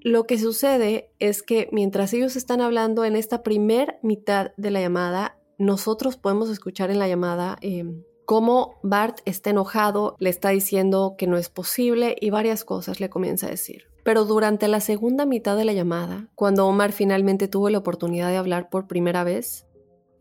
[0.00, 4.80] lo que sucede es que mientras ellos están hablando en esta primer mitad de la
[4.80, 7.84] llamada, nosotros podemos escuchar en la llamada eh,
[8.24, 13.10] cómo Bart está enojado, le está diciendo que no es posible y varias cosas le
[13.10, 13.84] comienza a decir.
[14.02, 18.38] Pero durante la segunda mitad de la llamada, cuando Omar finalmente tuvo la oportunidad de
[18.38, 19.66] hablar por primera vez,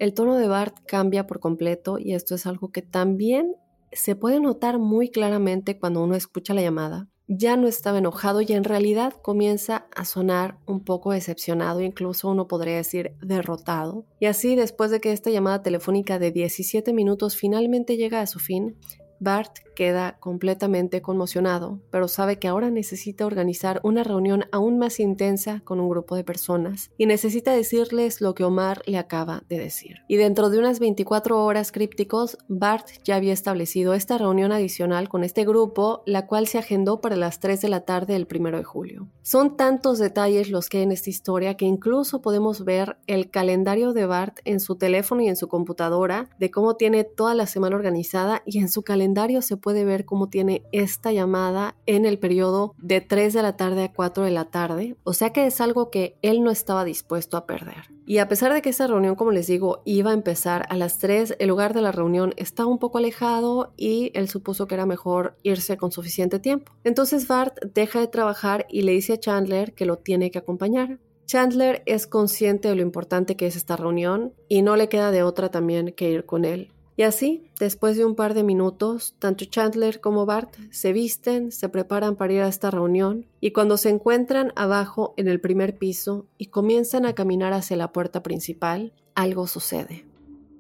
[0.02, 3.54] el tono de Bart cambia por completo y esto es algo que también
[3.92, 7.08] se puede notar muy claramente cuando uno escucha la llamada.
[7.28, 12.48] Ya no estaba enojado y en realidad comienza a sonar un poco decepcionado, incluso uno
[12.48, 14.08] podría decir derrotado.
[14.20, 18.40] Y así, después de que esta llamada telefónica de 17 minutos finalmente llega a su
[18.40, 18.78] fin,
[19.20, 25.62] Bart queda completamente conmocionado, pero sabe que ahora necesita organizar una reunión aún más intensa
[25.64, 29.96] con un grupo de personas y necesita decirles lo que Omar le acaba de decir.
[30.08, 35.24] Y dentro de unas 24 horas crípticos, Bart ya había establecido esta reunión adicional con
[35.24, 38.64] este grupo, la cual se agendó para las 3 de la tarde del 1 de
[38.64, 39.08] julio.
[39.24, 43.94] Son tantos detalles los que hay en esta historia que incluso podemos ver el calendario
[43.94, 47.76] de Bart en su teléfono y en su computadora de cómo tiene toda la semana
[47.76, 52.76] organizada y en su calendario se puede ver cómo tiene esta llamada en el periodo
[52.78, 55.90] de 3 de la tarde a 4 de la tarde, o sea que es algo
[55.90, 57.90] que él no estaba dispuesto a perder.
[58.06, 60.98] Y a pesar de que esa reunión, como les digo, iba a empezar a las
[60.98, 64.86] 3, el lugar de la reunión estaba un poco alejado y él supuso que era
[64.86, 66.74] mejor irse con suficiente tiempo.
[66.84, 71.00] Entonces Bart deja de trabajar y le dice a Chandler que lo tiene que acompañar.
[71.26, 75.24] Chandler es consciente de lo importante que es esta reunión y no le queda de
[75.24, 76.74] otra también que ir con él.
[76.98, 81.70] Y así, después de un par de minutos, tanto Chandler como Bart se visten, se
[81.70, 86.28] preparan para ir a esta reunión y cuando se encuentran abajo en el primer piso
[86.38, 90.06] y comienzan a caminar hacia la puerta principal, algo sucede.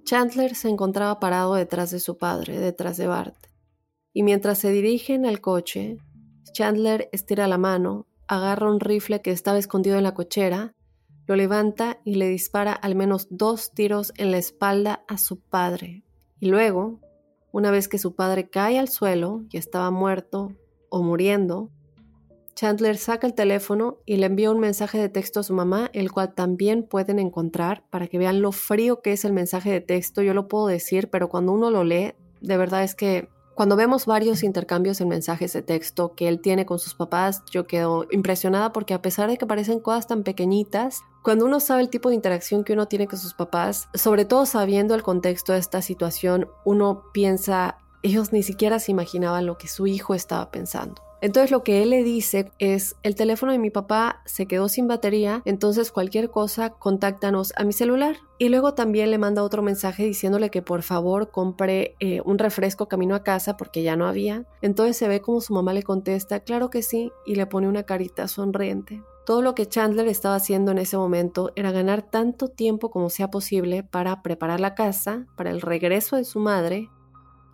[0.04, 3.36] Chandler se encontraba parado detrás de su padre, detrás de Bart,
[4.14, 5.98] y mientras se dirigen al coche,
[6.54, 10.74] Chandler estira la mano, agarra un rifle que estaba escondido en la cochera,
[11.28, 16.04] lo levanta y le dispara al menos dos tiros en la espalda a su padre.
[16.42, 17.00] Y luego,
[17.52, 20.52] una vez que su padre cae al suelo y estaba muerto
[20.90, 21.70] o muriendo,
[22.56, 26.12] Chandler saca el teléfono y le envía un mensaje de texto a su mamá, el
[26.12, 30.24] cual también pueden encontrar para que vean lo frío que es el mensaje de texto.
[30.24, 34.08] Yo lo puedo decir, pero cuando uno lo lee, de verdad es que cuando vemos
[34.08, 38.74] varios intercambios en mensajes de texto que él tiene con sus papás, yo quedo impresionada
[38.74, 42.16] porque a pesar de que parecen cosas tan pequeñitas, cuando uno sabe el tipo de
[42.16, 46.50] interacción que uno tiene con sus papás, sobre todo sabiendo el contexto de esta situación,
[46.66, 51.02] uno piensa, ellos ni siquiera se imaginaban lo que su hijo estaba pensando.
[51.22, 54.88] Entonces lo que él le dice es, el teléfono de mi papá se quedó sin
[54.88, 58.18] batería, entonces cualquier cosa, contáctanos a mi celular.
[58.40, 62.88] Y luego también le manda otro mensaje diciéndole que por favor compre eh, un refresco
[62.88, 64.46] camino a casa porque ya no había.
[64.64, 67.84] Entonces se ve como su mamá le contesta, claro que sí, y le pone una
[67.84, 69.04] carita sonriente.
[69.26, 73.30] Todo lo que Chandler estaba haciendo en ese momento era ganar tanto tiempo como sea
[73.30, 76.90] posible para preparar la casa, para el regreso de su madre,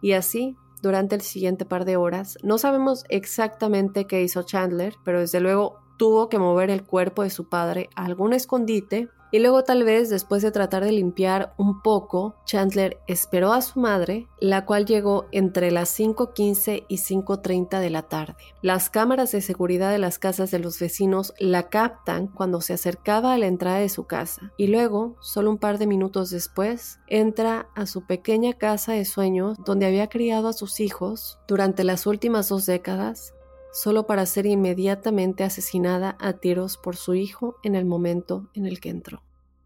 [0.02, 2.38] y así durante el siguiente par de horas.
[2.44, 7.30] No sabemos exactamente qué hizo Chandler, pero desde luego tuvo que mover el cuerpo de
[7.30, 11.82] su padre a algún escondite y luego tal vez después de tratar de limpiar un
[11.82, 17.90] poco, Chandler esperó a su madre, la cual llegó entre las 5.15 y 5.30 de
[17.90, 18.36] la tarde.
[18.62, 23.34] Las cámaras de seguridad de las casas de los vecinos la captan cuando se acercaba
[23.34, 27.70] a la entrada de su casa y luego, solo un par de minutos después, entra
[27.76, 32.50] a su pequeña casa de sueños donde había criado a sus hijos durante las últimas
[32.50, 33.34] dos décadas
[33.72, 38.80] solo para ser inmediatamente asesinada a tiros por su hijo en el momento en el
[38.80, 39.24] que entró.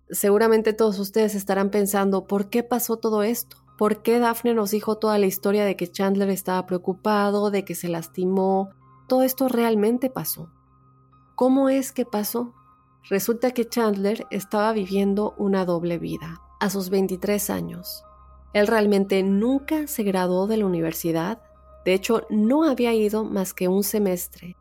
[0.09, 3.57] Seguramente todos ustedes estarán pensando, ¿por qué pasó todo esto?
[3.77, 7.75] ¿Por qué Daphne nos dijo toda la historia de que Chandler estaba preocupado, de que
[7.75, 8.69] se lastimó?
[9.07, 10.51] Todo esto realmente pasó.
[11.35, 12.53] ¿Cómo es que pasó?
[13.09, 18.03] Resulta que Chandler estaba viviendo una doble vida a sus 23 años.
[18.53, 21.41] Él realmente nunca se graduó de la universidad,
[21.85, 24.55] de hecho, no había ido más que un semestre,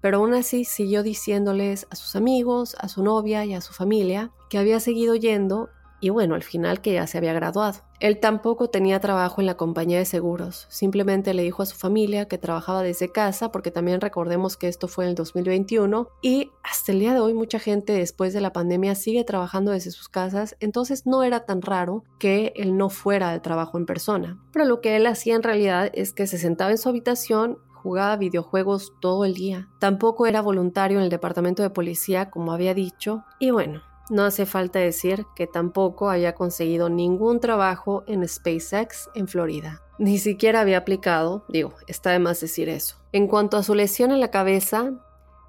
[0.00, 4.32] pero aún así siguió diciéndoles a sus amigos, a su novia y a su familia
[4.50, 5.70] que había seguido yendo
[6.02, 7.78] y bueno, al final que ya se había graduado.
[8.00, 12.26] Él tampoco tenía trabajo en la compañía de seguros, simplemente le dijo a su familia
[12.26, 16.90] que trabajaba desde casa, porque también recordemos que esto fue en el 2021 y hasta
[16.90, 20.56] el día de hoy mucha gente después de la pandemia sigue trabajando desde sus casas,
[20.58, 24.42] entonces no era tan raro que él no fuera al trabajo en persona.
[24.52, 28.16] Pero lo que él hacía en realidad es que se sentaba en su habitación jugaba
[28.16, 29.68] videojuegos todo el día.
[29.80, 33.24] Tampoco era voluntario en el departamento de policía, como había dicho.
[33.40, 33.82] Y bueno,
[34.12, 39.82] no hace falta decir que tampoco había conseguido ningún trabajo en SpaceX en Florida.
[39.98, 42.96] Ni siquiera había aplicado, digo, está de más decir eso.
[43.12, 44.92] En cuanto a su lesión en la cabeza,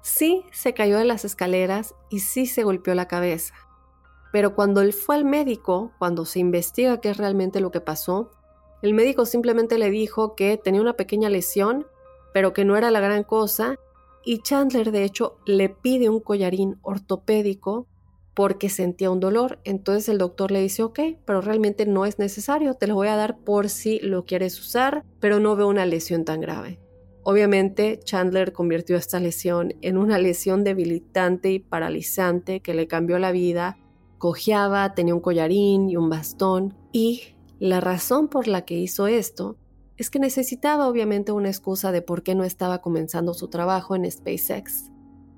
[0.00, 3.54] sí se cayó de las escaleras y sí se golpeó la cabeza.
[4.32, 8.30] Pero cuando él fue al médico, cuando se investiga qué es realmente lo que pasó,
[8.80, 11.86] el médico simplemente le dijo que tenía una pequeña lesión,
[12.32, 13.76] pero que no era la gran cosa,
[14.24, 17.88] y Chandler de hecho le pide un collarín ortopédico
[18.34, 19.60] porque sentía un dolor.
[19.64, 23.16] Entonces el doctor le dice, ok, pero realmente no es necesario, te lo voy a
[23.16, 26.80] dar por si lo quieres usar, pero no veo una lesión tan grave.
[27.22, 33.32] Obviamente Chandler convirtió esta lesión en una lesión debilitante y paralizante que le cambió la
[33.32, 33.78] vida.
[34.18, 39.56] Cojeaba, tenía un collarín y un bastón y la razón por la que hizo esto
[39.96, 44.10] es que necesitaba obviamente una excusa de por qué no estaba comenzando su trabajo en
[44.10, 44.90] SpaceX.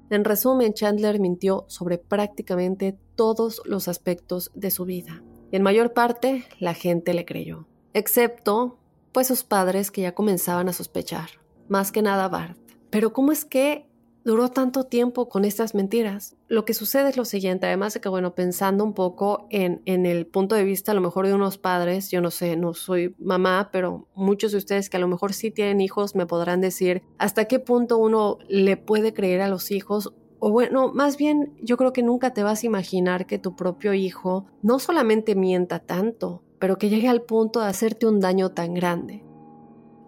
[0.08, 5.22] En resumen, Chandler mintió sobre prácticamente todos los aspectos de su vida.
[5.50, 8.78] En mayor parte, la gente le creyó, excepto,
[9.12, 11.30] pues, sus padres que ya comenzaban a sospechar,
[11.68, 12.58] más que nada Bart.
[12.90, 13.85] Pero ¿cómo es que
[14.26, 16.34] duró tanto tiempo con estas mentiras.
[16.48, 20.04] Lo que sucede es lo siguiente, además de que, bueno, pensando un poco en, en,
[20.04, 23.14] el punto de vista a lo mejor de unos padres, yo no sé, no soy
[23.20, 27.04] mamá, pero muchos de ustedes que a lo mejor sí tienen hijos me podrán decir
[27.18, 30.12] hasta qué punto uno le puede creer a los hijos.
[30.40, 33.94] O bueno, más bien yo creo que nunca te vas a imaginar que tu propio
[33.94, 38.74] hijo no solamente mienta tanto, pero que llegue al punto de hacerte un daño tan
[38.74, 39.25] grande.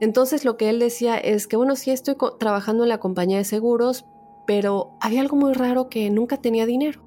[0.00, 3.44] Entonces lo que él decía es que, bueno, sí estoy trabajando en la compañía de
[3.44, 4.04] seguros,
[4.46, 7.02] pero había algo muy raro que nunca tenía dinero.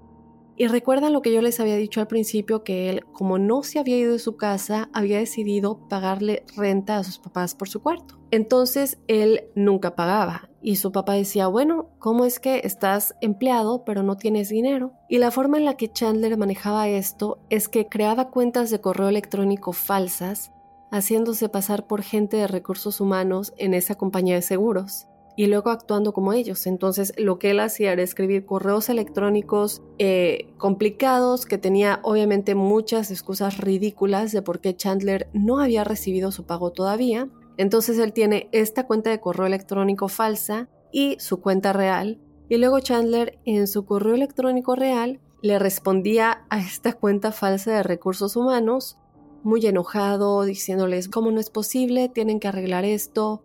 [0.57, 3.79] Y recuerdan lo que yo les había dicho al principio, que él, como no se
[3.79, 8.19] había ido de su casa, había decidido pagarle renta a sus papás por su cuarto.
[8.29, 14.03] Entonces él nunca pagaba y su papá decía, bueno, ¿cómo es que estás empleado pero
[14.03, 14.93] no tienes dinero?
[15.09, 19.09] Y la forma en la que Chandler manejaba esto es que creaba cuentas de correo
[19.09, 20.51] electrónico falsas
[20.91, 25.07] haciéndose pasar por gente de recursos humanos en esa compañía de seguros.
[25.37, 26.67] y luego actuando como ellos.
[26.67, 33.11] Entonces lo que él hacía era escribir correos electrónicos eh, complicados que tenía obviamente muchas
[33.11, 37.29] excusas ridículas de por qué Chandler no había recibido su pago todavía.
[37.55, 42.19] Entonces él tiene esta cuenta de correo electrónico falsa y su cuenta real.
[42.49, 47.83] Y luego Chandler en su correo electrónico real le respondía a esta cuenta falsa de
[47.83, 48.97] recursos humanos
[49.43, 53.43] muy enojado, diciéndoles cómo no es posible, tienen que arreglar esto,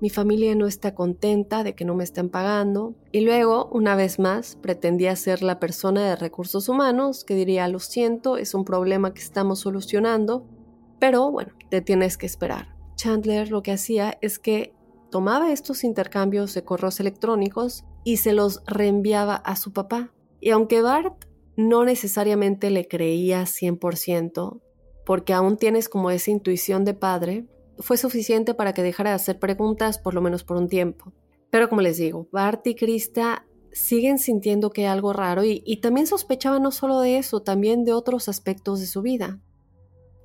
[0.00, 2.94] mi familia no está contenta de que no me estén pagando.
[3.12, 7.78] Y luego, una vez más, pretendía ser la persona de recursos humanos que diría, lo
[7.78, 10.46] siento, es un problema que estamos solucionando,
[10.98, 12.76] pero bueno, te tienes que esperar.
[12.96, 14.74] Chandler lo que hacía es que
[15.10, 20.12] tomaba estos intercambios de correos electrónicos y se los reenviaba a su papá.
[20.40, 21.24] Y aunque Bart
[21.56, 24.60] no necesariamente le creía 100%,
[25.06, 27.46] porque aún tienes como esa intuición de padre,
[27.78, 31.12] fue suficiente para que dejara de hacer preguntas por lo menos por un tiempo.
[31.48, 36.08] Pero como les digo, Bart y Krista siguen sintiendo que hay algo raro y, también
[36.08, 39.40] sospechaban no solo de eso, también de otros aspectos de su vida,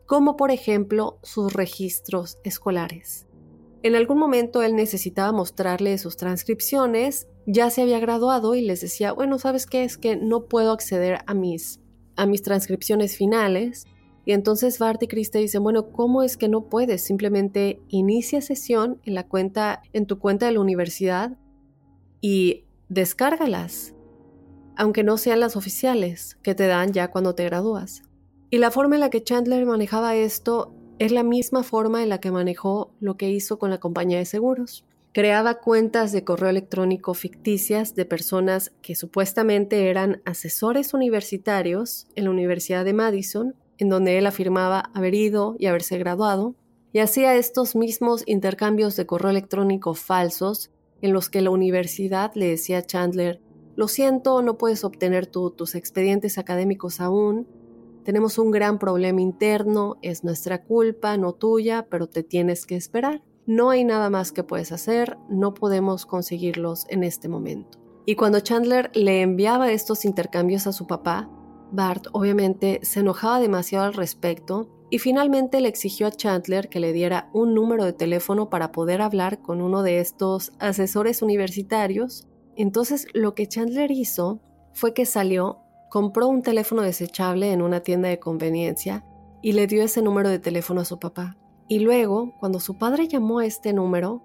[0.07, 3.27] como por ejemplo sus registros escolares.
[3.84, 9.11] En algún momento él necesitaba mostrarle sus transcripciones, ya se había graduado y les decía,
[9.11, 9.84] bueno, ¿sabes qué?
[9.84, 11.82] Es que no puedo acceder a mis,
[12.15, 13.86] a mis transcripciones finales,
[14.26, 17.03] y entonces Bart y Krista dicen, bueno, ¿cómo es que no puedes?
[17.03, 21.38] Simplemente inicia sesión en la cuenta, en tu cuenta de la universidad
[22.22, 23.95] y descárgalas,
[24.76, 28.03] aunque no sean las oficiales que te dan ya cuando te gradúas.
[28.51, 32.19] Y la forma en la que Chandler manejaba esto es la misma forma en la
[32.19, 34.86] que manejó lo que hizo con la compañía de seguros.
[35.13, 42.30] Creaba cuentas de correo electrónico ficticias de personas que supuestamente eran asesores universitarios en la
[42.30, 46.53] Universidad de Madison en donde él afirmaba haber ido y haberse graduado,
[46.93, 50.69] y hacía estos mismos intercambios de correo electrónico falsos
[51.01, 53.41] en los que la universidad le decía a Chandler,
[53.75, 57.47] lo siento, no puedes obtener tus expedientes académicos aún,
[58.03, 63.23] tenemos un gran problema interno, es nuestra culpa, no tuya, pero te tienes que esperar.
[63.47, 67.79] No hay nada más que puedes hacer, no podemos conseguirlos en este momento.
[68.05, 71.29] Y cuando Chandler le enviaba estos intercambios a su papá,
[71.72, 76.91] Bart obviamente se enojaba demasiado al respecto y finalmente le exigió a Chandler que le
[76.91, 82.28] diera un número de teléfono para poder hablar con uno de estos asesores universitarios.
[82.55, 84.41] Entonces lo que Chandler hizo
[84.74, 85.59] fue que salió,
[85.89, 89.05] compró un teléfono desechable en una tienda de conveniencia
[89.41, 91.38] y le dio ese número de teléfono a su papá.
[91.67, 94.22] Y luego, cuando su padre llamó a este número,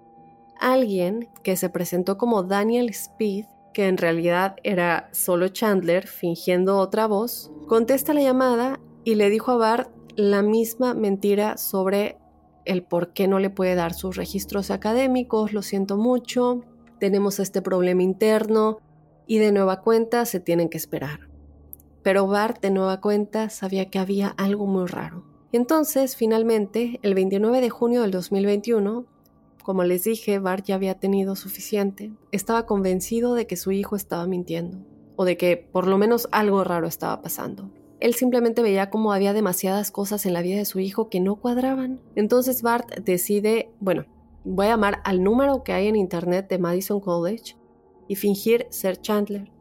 [0.59, 7.07] alguien que se presentó como Daniel Speed que en realidad era solo Chandler fingiendo otra
[7.07, 12.17] voz, contesta la llamada y le dijo a Bart la misma mentira sobre
[12.65, 16.61] el por qué no le puede dar sus registros académicos, lo siento mucho,
[16.99, 18.79] tenemos este problema interno
[19.25, 21.29] y de nueva cuenta se tienen que esperar.
[22.03, 25.23] Pero Bart de nueva cuenta sabía que había algo muy raro.
[25.51, 29.05] Entonces, finalmente, el 29 de junio del 2021,
[29.67, 32.13] como les dije, Bart ya había tenido suficiente.
[32.31, 34.77] Estaba convencido de que su hijo estaba mintiendo,
[35.17, 37.69] o de que por lo menos algo raro estaba pasando.
[37.99, 41.35] Él simplemente veía como había demasiadas cosas en la vida de su hijo que no
[41.35, 41.99] cuadraban.
[42.15, 44.05] Entonces Bart decide, bueno,
[44.45, 47.57] voy a llamar al número que hay en internet de Madison College
[48.07, 49.51] y fingir ser Chandler.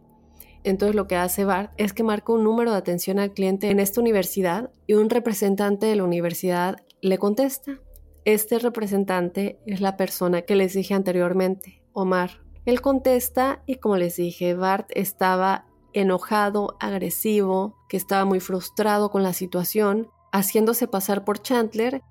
[0.63, 3.81] Entonces lo que hace Bart es que marca un número de atención al cliente en
[3.81, 7.81] esta universidad y un representante de la universidad le contesta.
[8.27, 12.43] Este representante es la persona que les dije anteriormente, Omar.
[12.65, 19.23] Él contesta y como les dije, Bart estaba enojado, agresivo, que estaba muy frustrado con
[19.23, 22.03] la situación, haciéndose pasar por Chandler,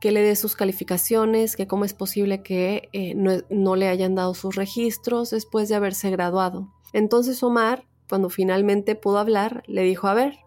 [0.00, 4.14] que le dé sus calificaciones, que cómo es posible que eh, no, no le hayan
[4.14, 6.72] dado sus registros después de haberse graduado.
[6.92, 10.38] Entonces Omar, cuando finalmente pudo hablar, le dijo, a ver,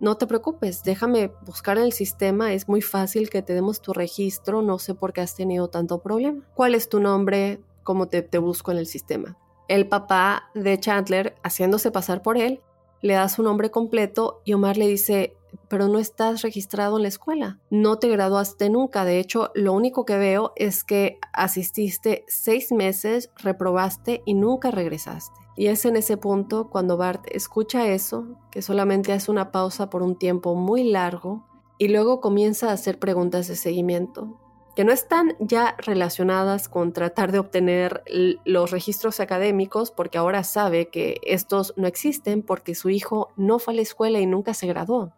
[0.00, 3.92] no te preocupes, déjame buscar en el sistema, es muy fácil que te demos tu
[3.92, 6.42] registro, no sé por qué has tenido tanto problema.
[6.54, 7.60] ¿Cuál es tu nombre?
[7.82, 9.38] ¿Cómo te, te busco en el sistema?
[9.68, 12.60] El papá de Chandler, haciéndose pasar por él,
[13.02, 15.36] le da su nombre completo y Omar le dice,
[15.68, 20.04] pero no estás registrado en la escuela, no te graduaste nunca, de hecho lo único
[20.04, 25.45] que veo es que asististe seis meses, reprobaste y nunca regresaste.
[25.56, 30.02] Y es en ese punto cuando Bart escucha eso, que solamente hace una pausa por
[30.02, 31.46] un tiempo muy largo
[31.78, 34.38] y luego comienza a hacer preguntas de seguimiento,
[34.76, 38.02] que no están ya relacionadas con tratar de obtener
[38.44, 43.72] los registros académicos, porque ahora sabe que estos no existen porque su hijo no fue
[43.72, 45.12] a la escuela y nunca se graduó.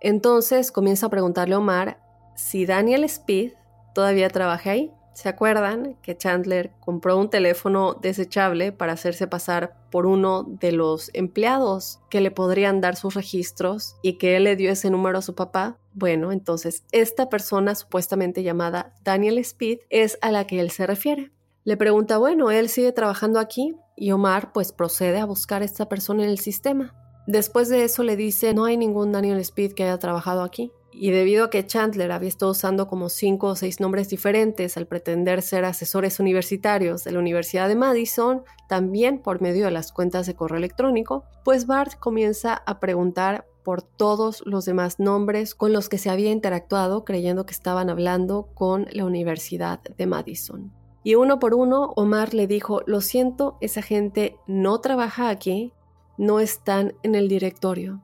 [0.00, 2.00] Entonces comienza a preguntarle a Omar
[2.34, 3.52] si Daniel Speed
[3.94, 10.04] todavía trabaja ahí, ¿Se acuerdan que Chandler compró un teléfono desechable para hacerse pasar por
[10.04, 14.70] uno de los empleados que le podrían dar sus registros y que él le dio
[14.70, 15.78] ese número a su papá?
[15.94, 21.32] Bueno, entonces esta persona supuestamente llamada Daniel Speed es a la que él se refiere.
[21.64, 25.88] Le pregunta, bueno, él sigue trabajando aquí y Omar pues procede a buscar a esta
[25.88, 26.94] persona en el sistema.
[27.26, 30.72] Después de eso le dice, no hay ningún Daniel Speed que haya trabajado aquí.
[30.98, 34.86] Y debido a que Chandler había estado usando como cinco o seis nombres diferentes al
[34.86, 40.26] pretender ser asesores universitarios de la Universidad de Madison, también por medio de las cuentas
[40.26, 45.90] de correo electrónico, pues Bart comienza a preguntar por todos los demás nombres con los
[45.90, 50.72] que se había interactuado creyendo que estaban hablando con la Universidad de Madison.
[51.04, 55.74] Y uno por uno, Omar le dijo, lo siento, esa gente no trabaja aquí,
[56.16, 58.00] no están en el directorio.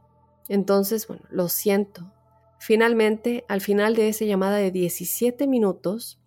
[0.48, 2.12] Entonces, bueno, lo siento,
[2.64, 6.20] Finalmente, al final de esa llamada de 17 minutos,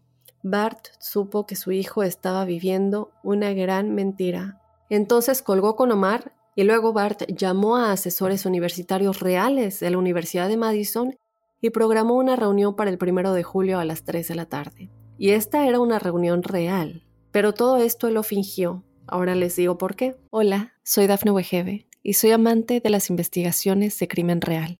[0.44, 4.62] Bart supo que su hijo estaba viviendo una gran mentira.
[4.90, 10.50] Entonces colgó con Omar y luego Bart llamó a asesores universitarios reales de la Universidad
[10.50, 11.16] de Madison
[11.62, 14.90] y programó una reunión para el primero de julio a las 3 de la tarde.
[15.18, 18.84] Y esta era una reunión real, pero todo esto lo fingió.
[19.08, 20.18] Ahora les digo por qué.
[20.32, 24.80] Hola, soy Dafne Wegebe y soy amante de las investigaciones de crimen real.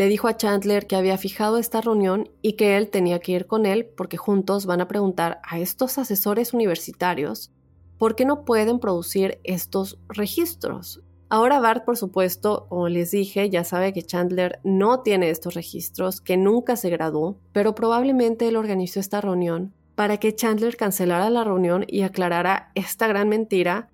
[0.00, 3.46] Le dijo a Chandler que había fijado esta reunión y que él tenía que ir
[3.46, 7.52] con él porque juntos van a preguntar a estos asesores universitarios
[7.98, 11.02] por qué no pueden producir estos registros.
[11.28, 16.22] Ahora Bart, por supuesto, como les dije, ya sabe que Chandler no tiene estos registros,
[16.22, 21.44] que nunca se graduó, pero probablemente él organizó esta reunión para que Chandler cancelara la
[21.44, 23.90] reunión y aclarara esta gran mentira,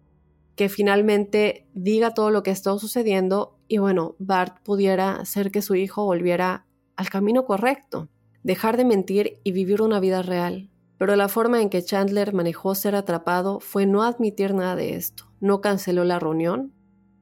[0.54, 5.74] que finalmente diga todo lo que está sucediendo y bueno, Bart pudiera hacer que su
[5.74, 8.08] hijo volviera al camino correcto,
[8.42, 10.70] dejar de mentir y vivir una vida real.
[10.98, 15.30] Pero la forma en que Chandler manejó ser atrapado fue no admitir nada de esto.
[15.40, 16.72] No canceló la reunión,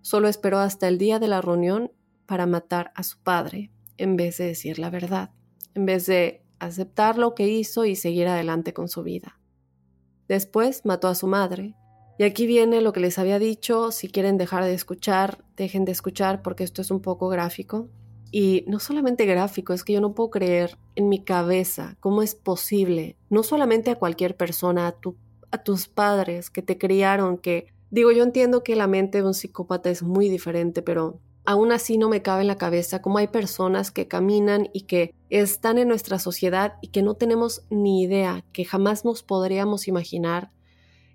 [0.00, 1.90] solo esperó hasta el día de la reunión
[2.26, 5.30] para matar a su padre, en vez de decir la verdad,
[5.74, 9.40] en vez de aceptar lo que hizo y seguir adelante con su vida.
[10.28, 11.74] Después mató a su madre,
[12.16, 15.92] y aquí viene lo que les había dicho, si quieren dejar de escuchar, dejen de
[15.92, 17.88] escuchar porque esto es un poco gráfico.
[18.30, 22.34] Y no solamente gráfico, es que yo no puedo creer en mi cabeza cómo es
[22.34, 24.88] posible, no solamente a cualquier persona,
[25.50, 29.34] a, tus padres que te criaron, que digo, yo entiendo que la mente de un
[29.34, 33.28] psicópata es muy diferente, pero aún así no me cabe en la cabeza cómo hay
[33.28, 38.44] personas que caminan y que están en nuestra sociedad y que no tenemos ni idea,
[38.52, 40.50] que jamás nos podríamos imaginar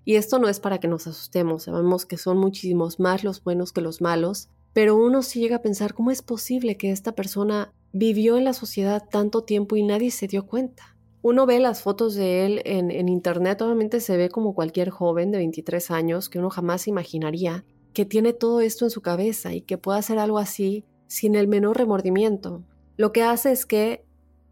[0.04, 3.72] y esto no es para que nos asustemos, sabemos que son muchísimos más los buenos
[3.72, 7.72] que los malos, pero uno sí llega a pensar cómo es posible que esta persona
[7.92, 10.96] vivió en la sociedad tanto tiempo y nadie se dio cuenta.
[11.22, 15.38] Uno ve las fotos de él en, internet, obviamente se ve como cualquier joven de
[15.38, 19.76] 23 años que uno jamás imaginaría que tiene todo esto en su cabeza y que
[19.76, 22.62] pueda hacer algo así sin el menor remordimiento.
[22.96, 24.04] Lo que hace es que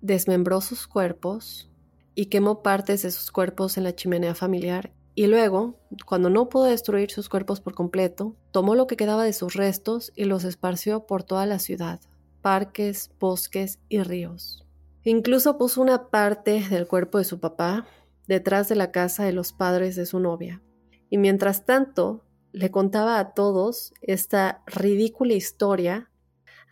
[0.02, 1.70] desmembró sus cuerpos
[2.14, 5.74] y quemó partes de sus cuerpos en la chimenea familiar y luego,
[6.06, 10.12] cuando no pudo destruir sus cuerpos por completo, tomó lo que quedaba de sus restos
[10.14, 12.00] y los esparció por toda la ciudad,
[12.40, 14.64] parques, bosques y ríos.
[15.02, 17.84] Incluso puso una parte del cuerpo de su papá
[18.28, 20.62] detrás de la casa de los padres de su novia.
[21.10, 26.12] Y mientras tanto, le contaba a todos esta ridícula historia,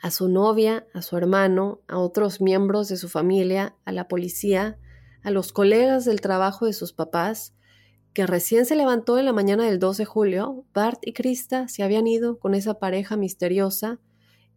[0.01, 4.79] a su novia, a su hermano, a otros miembros de su familia, a la policía,
[5.25, 7.56] a los colegas del trabajo de sus papás,
[8.17, 11.83] que recién se levantó en la mañana del 2 de julio, Bart y Krista se
[11.83, 14.01] habían ido con esa pareja misteriosa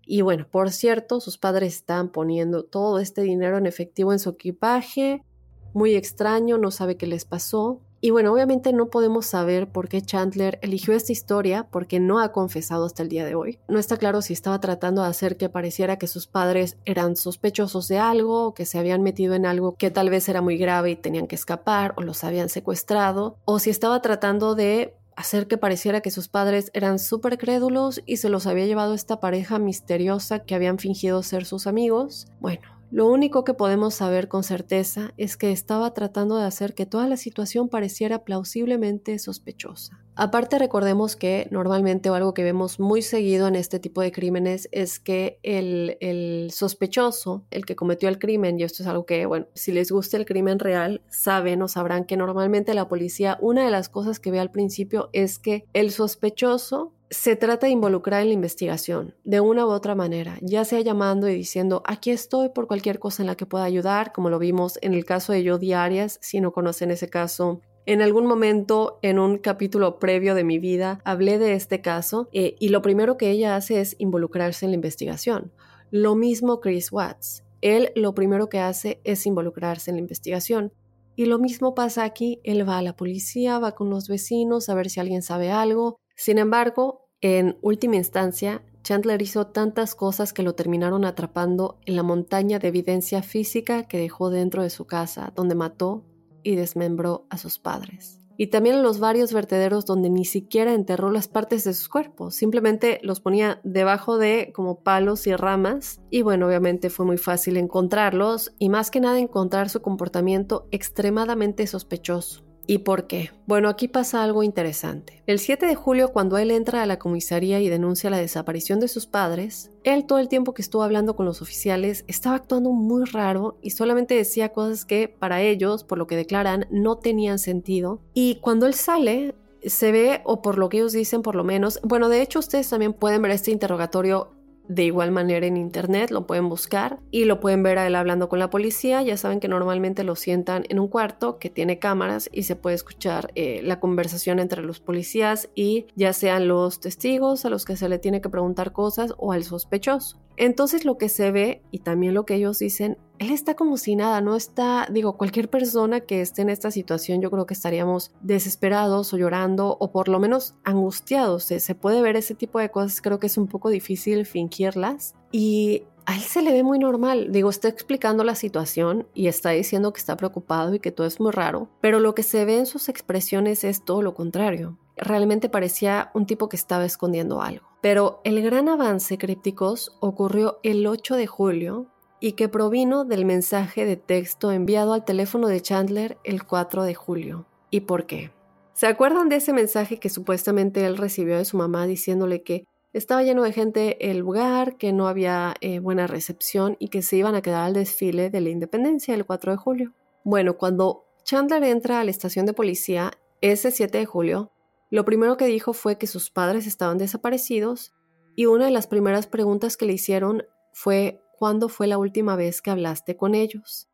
[0.01, 4.29] y bueno, por cierto, sus padres estaban poniendo todo este dinero en efectivo en su
[4.29, 5.25] equipaje,
[5.73, 7.81] muy extraño, no sabe qué les pasó.
[8.01, 12.31] Y bueno, obviamente no podemos saber por qué Chandler eligió esta historia porque no ha
[12.31, 13.59] confesado hasta el día de hoy.
[13.67, 17.87] No está claro si estaba tratando de hacer que pareciera que sus padres eran sospechosos
[17.87, 20.91] de algo o que se habían metido en algo que tal vez era muy grave
[20.91, 25.57] y tenían que escapar o los habían secuestrado o si estaba tratando de hacer que
[25.57, 30.39] pareciera que sus padres eran súper crédulos y se los había llevado esta pareja misteriosa
[30.39, 32.27] que habían fingido ser sus amigos.
[32.39, 36.85] Bueno, lo único que podemos saber con certeza es que estaba tratando de hacer que
[36.85, 39.99] toda la situación pareciera plausiblemente sospechosa.
[40.15, 44.67] Aparte recordemos que normalmente o algo que vemos muy seguido en este tipo de crímenes
[44.71, 49.25] es que el, el, sospechoso, el que cometió el crimen, y esto es algo que,
[49.25, 53.63] bueno, si les gusta el crimen real, saben o sabrán que normalmente la policía, una
[53.63, 58.21] de las cosas que ve al principio es que el sospechoso se trata de involucrar
[58.21, 62.49] en la investigación de una u otra manera, ya sea llamando y diciendo aquí estoy
[62.49, 65.47] por cualquier cosa en la que pueda ayudar, como lo vimos en el caso de
[65.47, 67.61] Jodi Arias, si no conocen ese caso.
[67.87, 72.55] En algún momento en un capítulo previo de mi vida hablé de este caso eh,
[72.59, 75.51] y lo primero que ella hace es involucrarse en la investigación.
[75.89, 77.43] Lo mismo Chris Watts.
[77.61, 80.71] Él lo primero que hace es involucrarse en la investigación.
[81.15, 84.75] Y lo mismo pasa aquí, él va a la policía, va con los vecinos a
[84.75, 90.43] ver si alguien sabe algo, sin embargo, en última instancia, Chandler hizo tantas cosas que
[90.43, 95.31] lo terminaron atrapando en la montaña de evidencia física que dejó dentro de su casa,
[95.33, 96.03] donde mató
[96.43, 98.19] y desmembró a sus padres.
[98.35, 102.35] Y también en los varios vertederos donde ni siquiera enterró las partes de sus cuerpos,
[102.35, 106.01] simplemente los ponía debajo de como palos y ramas.
[106.09, 111.65] Y bueno, obviamente fue muy fácil encontrarlos y más que nada encontrar su comportamiento extremadamente
[111.65, 112.48] sospechoso.
[112.69, 113.31] ¿Y por qué?
[113.47, 115.23] Bueno, aquí pasa algo interesante.
[115.25, 118.87] El 7 de julio, cuando él entra a la comisaría y denuncia la desaparición de
[118.87, 123.05] sus padres, él todo el tiempo que estuvo hablando con los oficiales estaba actuando muy
[123.05, 128.01] raro y solamente decía cosas que para ellos, por lo que declaran, no tenían sentido.
[128.13, 131.79] Y cuando él sale, se ve, o por lo que ellos dicen por lo menos,
[131.81, 134.29] bueno, de hecho ustedes también pueden ver este interrogatorio
[134.69, 138.29] de igual manera en internet, lo pueden buscar y lo pueden ver a él hablando
[138.29, 139.01] con la policía.
[139.01, 142.75] Ya saben que normalmente lo sientan en un cuarto que tiene cámaras y se puede
[142.75, 147.75] escuchar eh, la conversación entre los policías y ya sean los testigos a los que
[147.75, 150.19] se le tiene que preguntar cosas o al sospechoso.
[150.39, 153.97] Entonces lo que se ve y también lo que ellos dicen él está como si
[153.97, 158.13] nada, no está, digo, cualquier persona que esté en esta situación yo creo que estaríamos
[158.21, 161.43] desesperados o llorando o por lo menos angustiados.
[161.43, 165.83] Se, puede ver ese tipo de cosas, creo que es un poco difícil fingirlas y
[166.05, 167.31] a él se le ve muy normal.
[167.31, 171.19] Digo, está explicando la situación y está diciendo que está preocupado y que todo es
[171.19, 174.77] muy raro, pero lo que se ve en sus expresiones es todo lo contrario.
[174.95, 177.68] Realmente parecía un tipo que estaba escondiendo algo.
[177.81, 181.87] Pero el gran avance, crípticos, ocurrió el 8 de julio
[182.19, 186.93] y que provino del mensaje de texto enviado al teléfono de Chandler el 4 de
[186.93, 187.45] julio.
[187.71, 188.31] ¿Y por qué?
[188.73, 193.23] ¿Se acuerdan de ese mensaje que supuestamente él recibió de su mamá diciéndole que estaba
[193.23, 197.35] lleno de gente el lugar, que no había eh, buena recepción y que se iban
[197.35, 199.93] a quedar al desfile de la independencia el 4 de julio?
[200.23, 203.11] Bueno, cuando Chandler entra a la estación de policía
[203.41, 204.51] ese 7 de julio,
[204.89, 207.93] lo primero que dijo fue que sus padres estaban desaparecidos
[208.35, 212.61] y una de las primeras preguntas que le hicieron fue cuándo fue la última vez
[212.61, 213.87] que hablaste con ellos.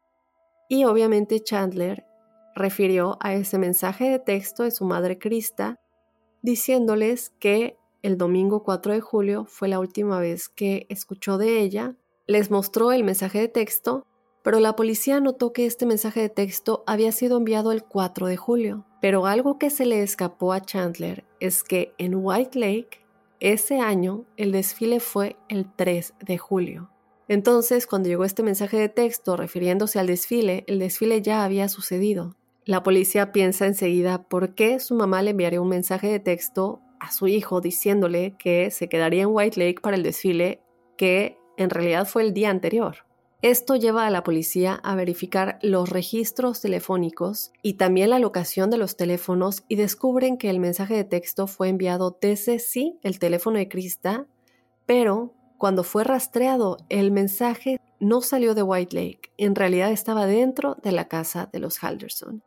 [0.70, 2.06] Y obviamente Chandler
[2.56, 5.80] refirió a ese mensaje de texto de su madre Krista,
[6.42, 11.96] diciéndoles que el domingo 4 de julio fue la última vez que escuchó de ella,
[12.28, 14.06] les mostró el mensaje de texto,
[14.44, 18.38] pero la policía notó que este mensaje de texto había sido enviado el 4 de
[18.38, 18.86] julio.
[19.06, 23.06] Pero algo que se le escapó a Chandler es que en White Lake,
[23.40, 26.90] ese año, el desfile fue el 3 de julio.
[27.28, 32.36] Entonces, cuando llegó este mensaje de texto refiriéndose al desfile, el desfile ya había sucedido.
[32.66, 37.12] La policía piensa enseguida por qué su mamá le enviaría un mensaje de texto a
[37.12, 40.64] su hijo diciéndole que se quedaría en White Lake para el desfile
[40.98, 43.06] que en realidad fue el día anterior.
[43.46, 48.80] Esto lleva a la policía a verificar los registros telefónicos y también la locación de
[48.80, 53.60] los teléfonos y descubren que el mensaje de texto fue enviado desde sí el teléfono
[53.60, 54.26] de Krista,
[54.88, 60.78] pero cuando fue rastreado, el mensaje no salió de White Lake, en realidad estaba dentro
[60.82, 62.42] de la casa de los Halderson.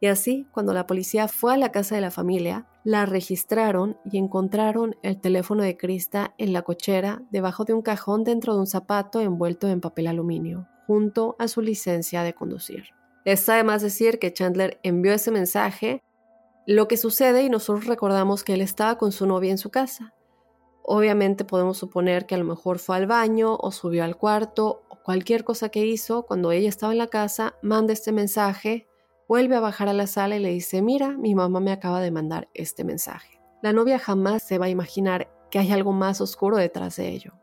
[0.00, 4.18] Y así, cuando la policía fue a la casa de la familia, la registraron y
[4.18, 8.66] encontraron el teléfono de Krista en la cochera debajo de un cajón dentro de un
[8.66, 12.84] zapato envuelto en papel aluminio, junto a su licencia de conducir.
[13.24, 16.02] Está además decir que Chandler envió ese mensaje,
[16.66, 20.14] lo que sucede y nosotros recordamos que él estaba con su novia en su casa.
[20.82, 25.02] Obviamente podemos suponer que a lo mejor fue al baño o subió al cuarto o
[25.02, 28.86] cualquier cosa que hizo cuando ella estaba en la casa, manda este mensaje,
[29.28, 32.10] vuelve a bajar a la sala y le dice, mira, mi mamá me acaba de
[32.10, 33.40] mandar este mensaje.
[33.62, 37.34] La novia jamás se va a imaginar que hay algo más oscuro detrás de ello.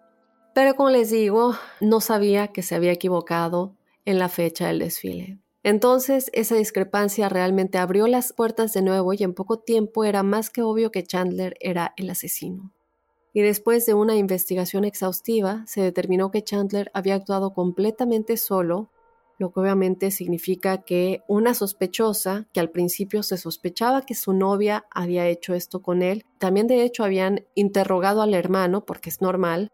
[0.53, 5.39] Pero como les digo, no sabía que se había equivocado en la fecha del desfile.
[5.63, 10.49] Entonces, esa discrepancia realmente abrió las puertas de nuevo y en poco tiempo era más
[10.49, 12.71] que obvio que Chandler era el asesino
[13.35, 18.91] y después de una investigación exhaustiva se determinó que Chandler había actuado completamente solo
[19.37, 24.85] lo que obviamente significa que una sospechosa, que al principio se sospechaba que su novia
[24.91, 29.71] había hecho esto con él, también de hecho habían interrogado al hermano, porque es normal,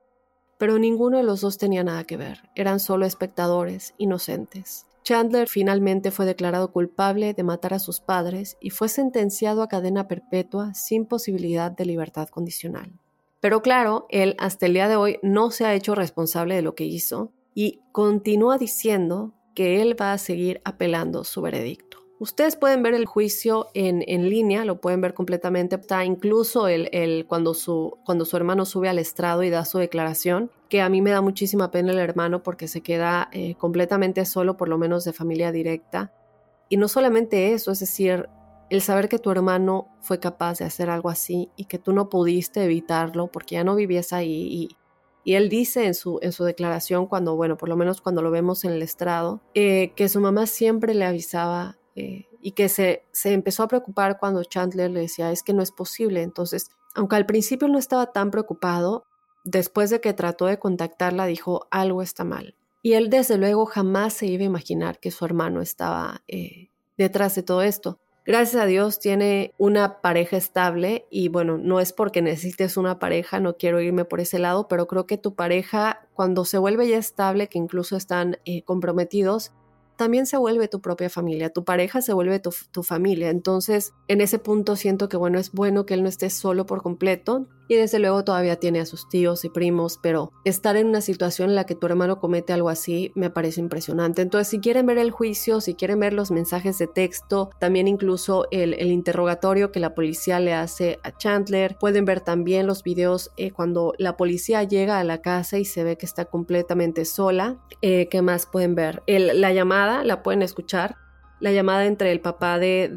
[0.58, 4.86] pero ninguno de los dos tenía nada que ver, eran solo espectadores inocentes.
[5.04, 10.08] Chandler finalmente fue declarado culpable de matar a sus padres y fue sentenciado a cadena
[10.08, 13.00] perpetua sin posibilidad de libertad condicional.
[13.40, 16.76] Pero claro, él hasta el día de hoy no se ha hecho responsable de lo
[16.76, 22.02] que hizo y continúa diciendo él va a seguir apelando su veredicto.
[22.20, 25.76] Ustedes pueden ver el juicio en, en línea, lo pueden ver completamente.
[25.76, 29.80] Está incluso el, el, cuando, su, cuando su hermano sube al estrado y da su
[29.80, 34.24] declaración, que a mí me da muchísima pena el hermano porque se queda eh, completamente
[34.26, 36.14] solo, por lo menos de familia directa.
[36.70, 38.30] Y no solamente eso, es decir,
[38.70, 42.08] el saber que tu hermano fue capaz de hacer algo así y que tú no
[42.08, 44.70] pudiste evitarlo porque ya no vivías ahí
[45.24, 48.32] y él dice en su, en su declaración, cuando, bueno, por lo menos cuando lo
[48.32, 53.06] vemos en el estrado, eh, que su mamá siempre le avisaba eh, y que se,
[53.12, 56.24] se empezó a preocupar cuando Chandler le decía, es que no es posible.
[56.24, 59.06] Entonces, aunque al principio no estaba tan preocupado,
[59.44, 62.56] después de que trató de contactarla, dijo, algo está mal.
[62.82, 67.36] Y él desde luego jamás se iba a imaginar que su hermano estaba eh, detrás
[67.36, 68.00] de todo esto.
[68.32, 73.42] Gracias a Dios tiene una pareja estable y bueno, no es porque necesites una pareja,
[73.42, 76.98] no quiero irme por ese lado, pero creo que tu pareja cuando se vuelve ya
[76.98, 79.52] estable, que incluso están eh, comprometidos,
[80.02, 83.30] también se vuelve tu propia familia, tu pareja se vuelve tu, familia.
[83.30, 86.82] Entonces, en ese punto siento que, bueno, es bueno que él no esté solo por
[86.82, 91.00] completo y desde luego todavía tiene a sus tíos y primos, pero estar en una
[91.00, 94.24] situación en la que tu hermano comete algo así me parece impresionante.
[94.24, 98.48] Entonces, si quieren ver el juicio, si quieren ver los mensajes de texto, también incluso
[98.50, 103.52] el, interrogatorio que la policía le hace a Chandler, pueden ver también los videos eh,
[103.52, 107.58] cuando la policía llega a la casa y se ve que está completamente sola.
[107.84, 109.04] Eh, ¿Qué más pueden ver?
[109.08, 110.96] la llamada la pueden escuchar.
[111.40, 112.88] La llamada entre el papá de,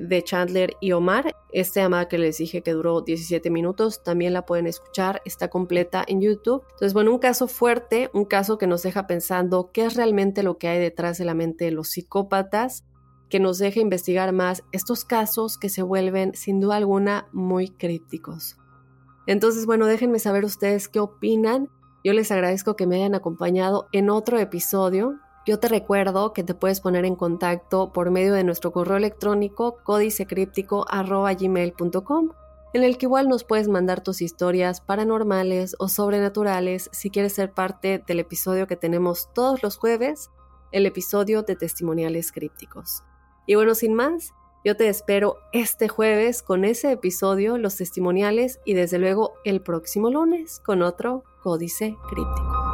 [0.00, 4.46] de, Chandler y Omar, esta llamada que les dije que duró 17 minutos, también la
[4.46, 6.62] pueden escuchar, está completa en YouTube.
[6.70, 10.56] Entonces, bueno, un caso fuerte, un caso que nos deja pensando qué es realmente lo
[10.56, 12.84] que hay detrás de la mente de los psicópatas,
[13.28, 18.56] que nos deja investigar más estos casos que se vuelven, sin duda alguna, muy crípticos.
[19.26, 21.68] Entonces, bueno, déjenme saber ustedes qué opinan.
[22.02, 26.54] Yo les agradezco que me hayan acompañado en otro episodio yo te recuerdo que te
[26.54, 32.30] puedes poner en contacto por medio de nuestro correo electrónico códicecríptico.gmail.com
[32.74, 37.52] en el que igual nos puedes mandar tus historias paranormales o sobrenaturales si quieres ser
[37.52, 40.30] parte del episodio que tenemos todos los jueves,
[40.72, 43.04] el episodio de testimoniales crípticos.
[43.46, 44.32] Y bueno, sin más,
[44.64, 50.10] yo te espero este jueves con ese episodio, los testimoniales y desde luego el próximo
[50.10, 52.73] lunes con otro Códice Críptico.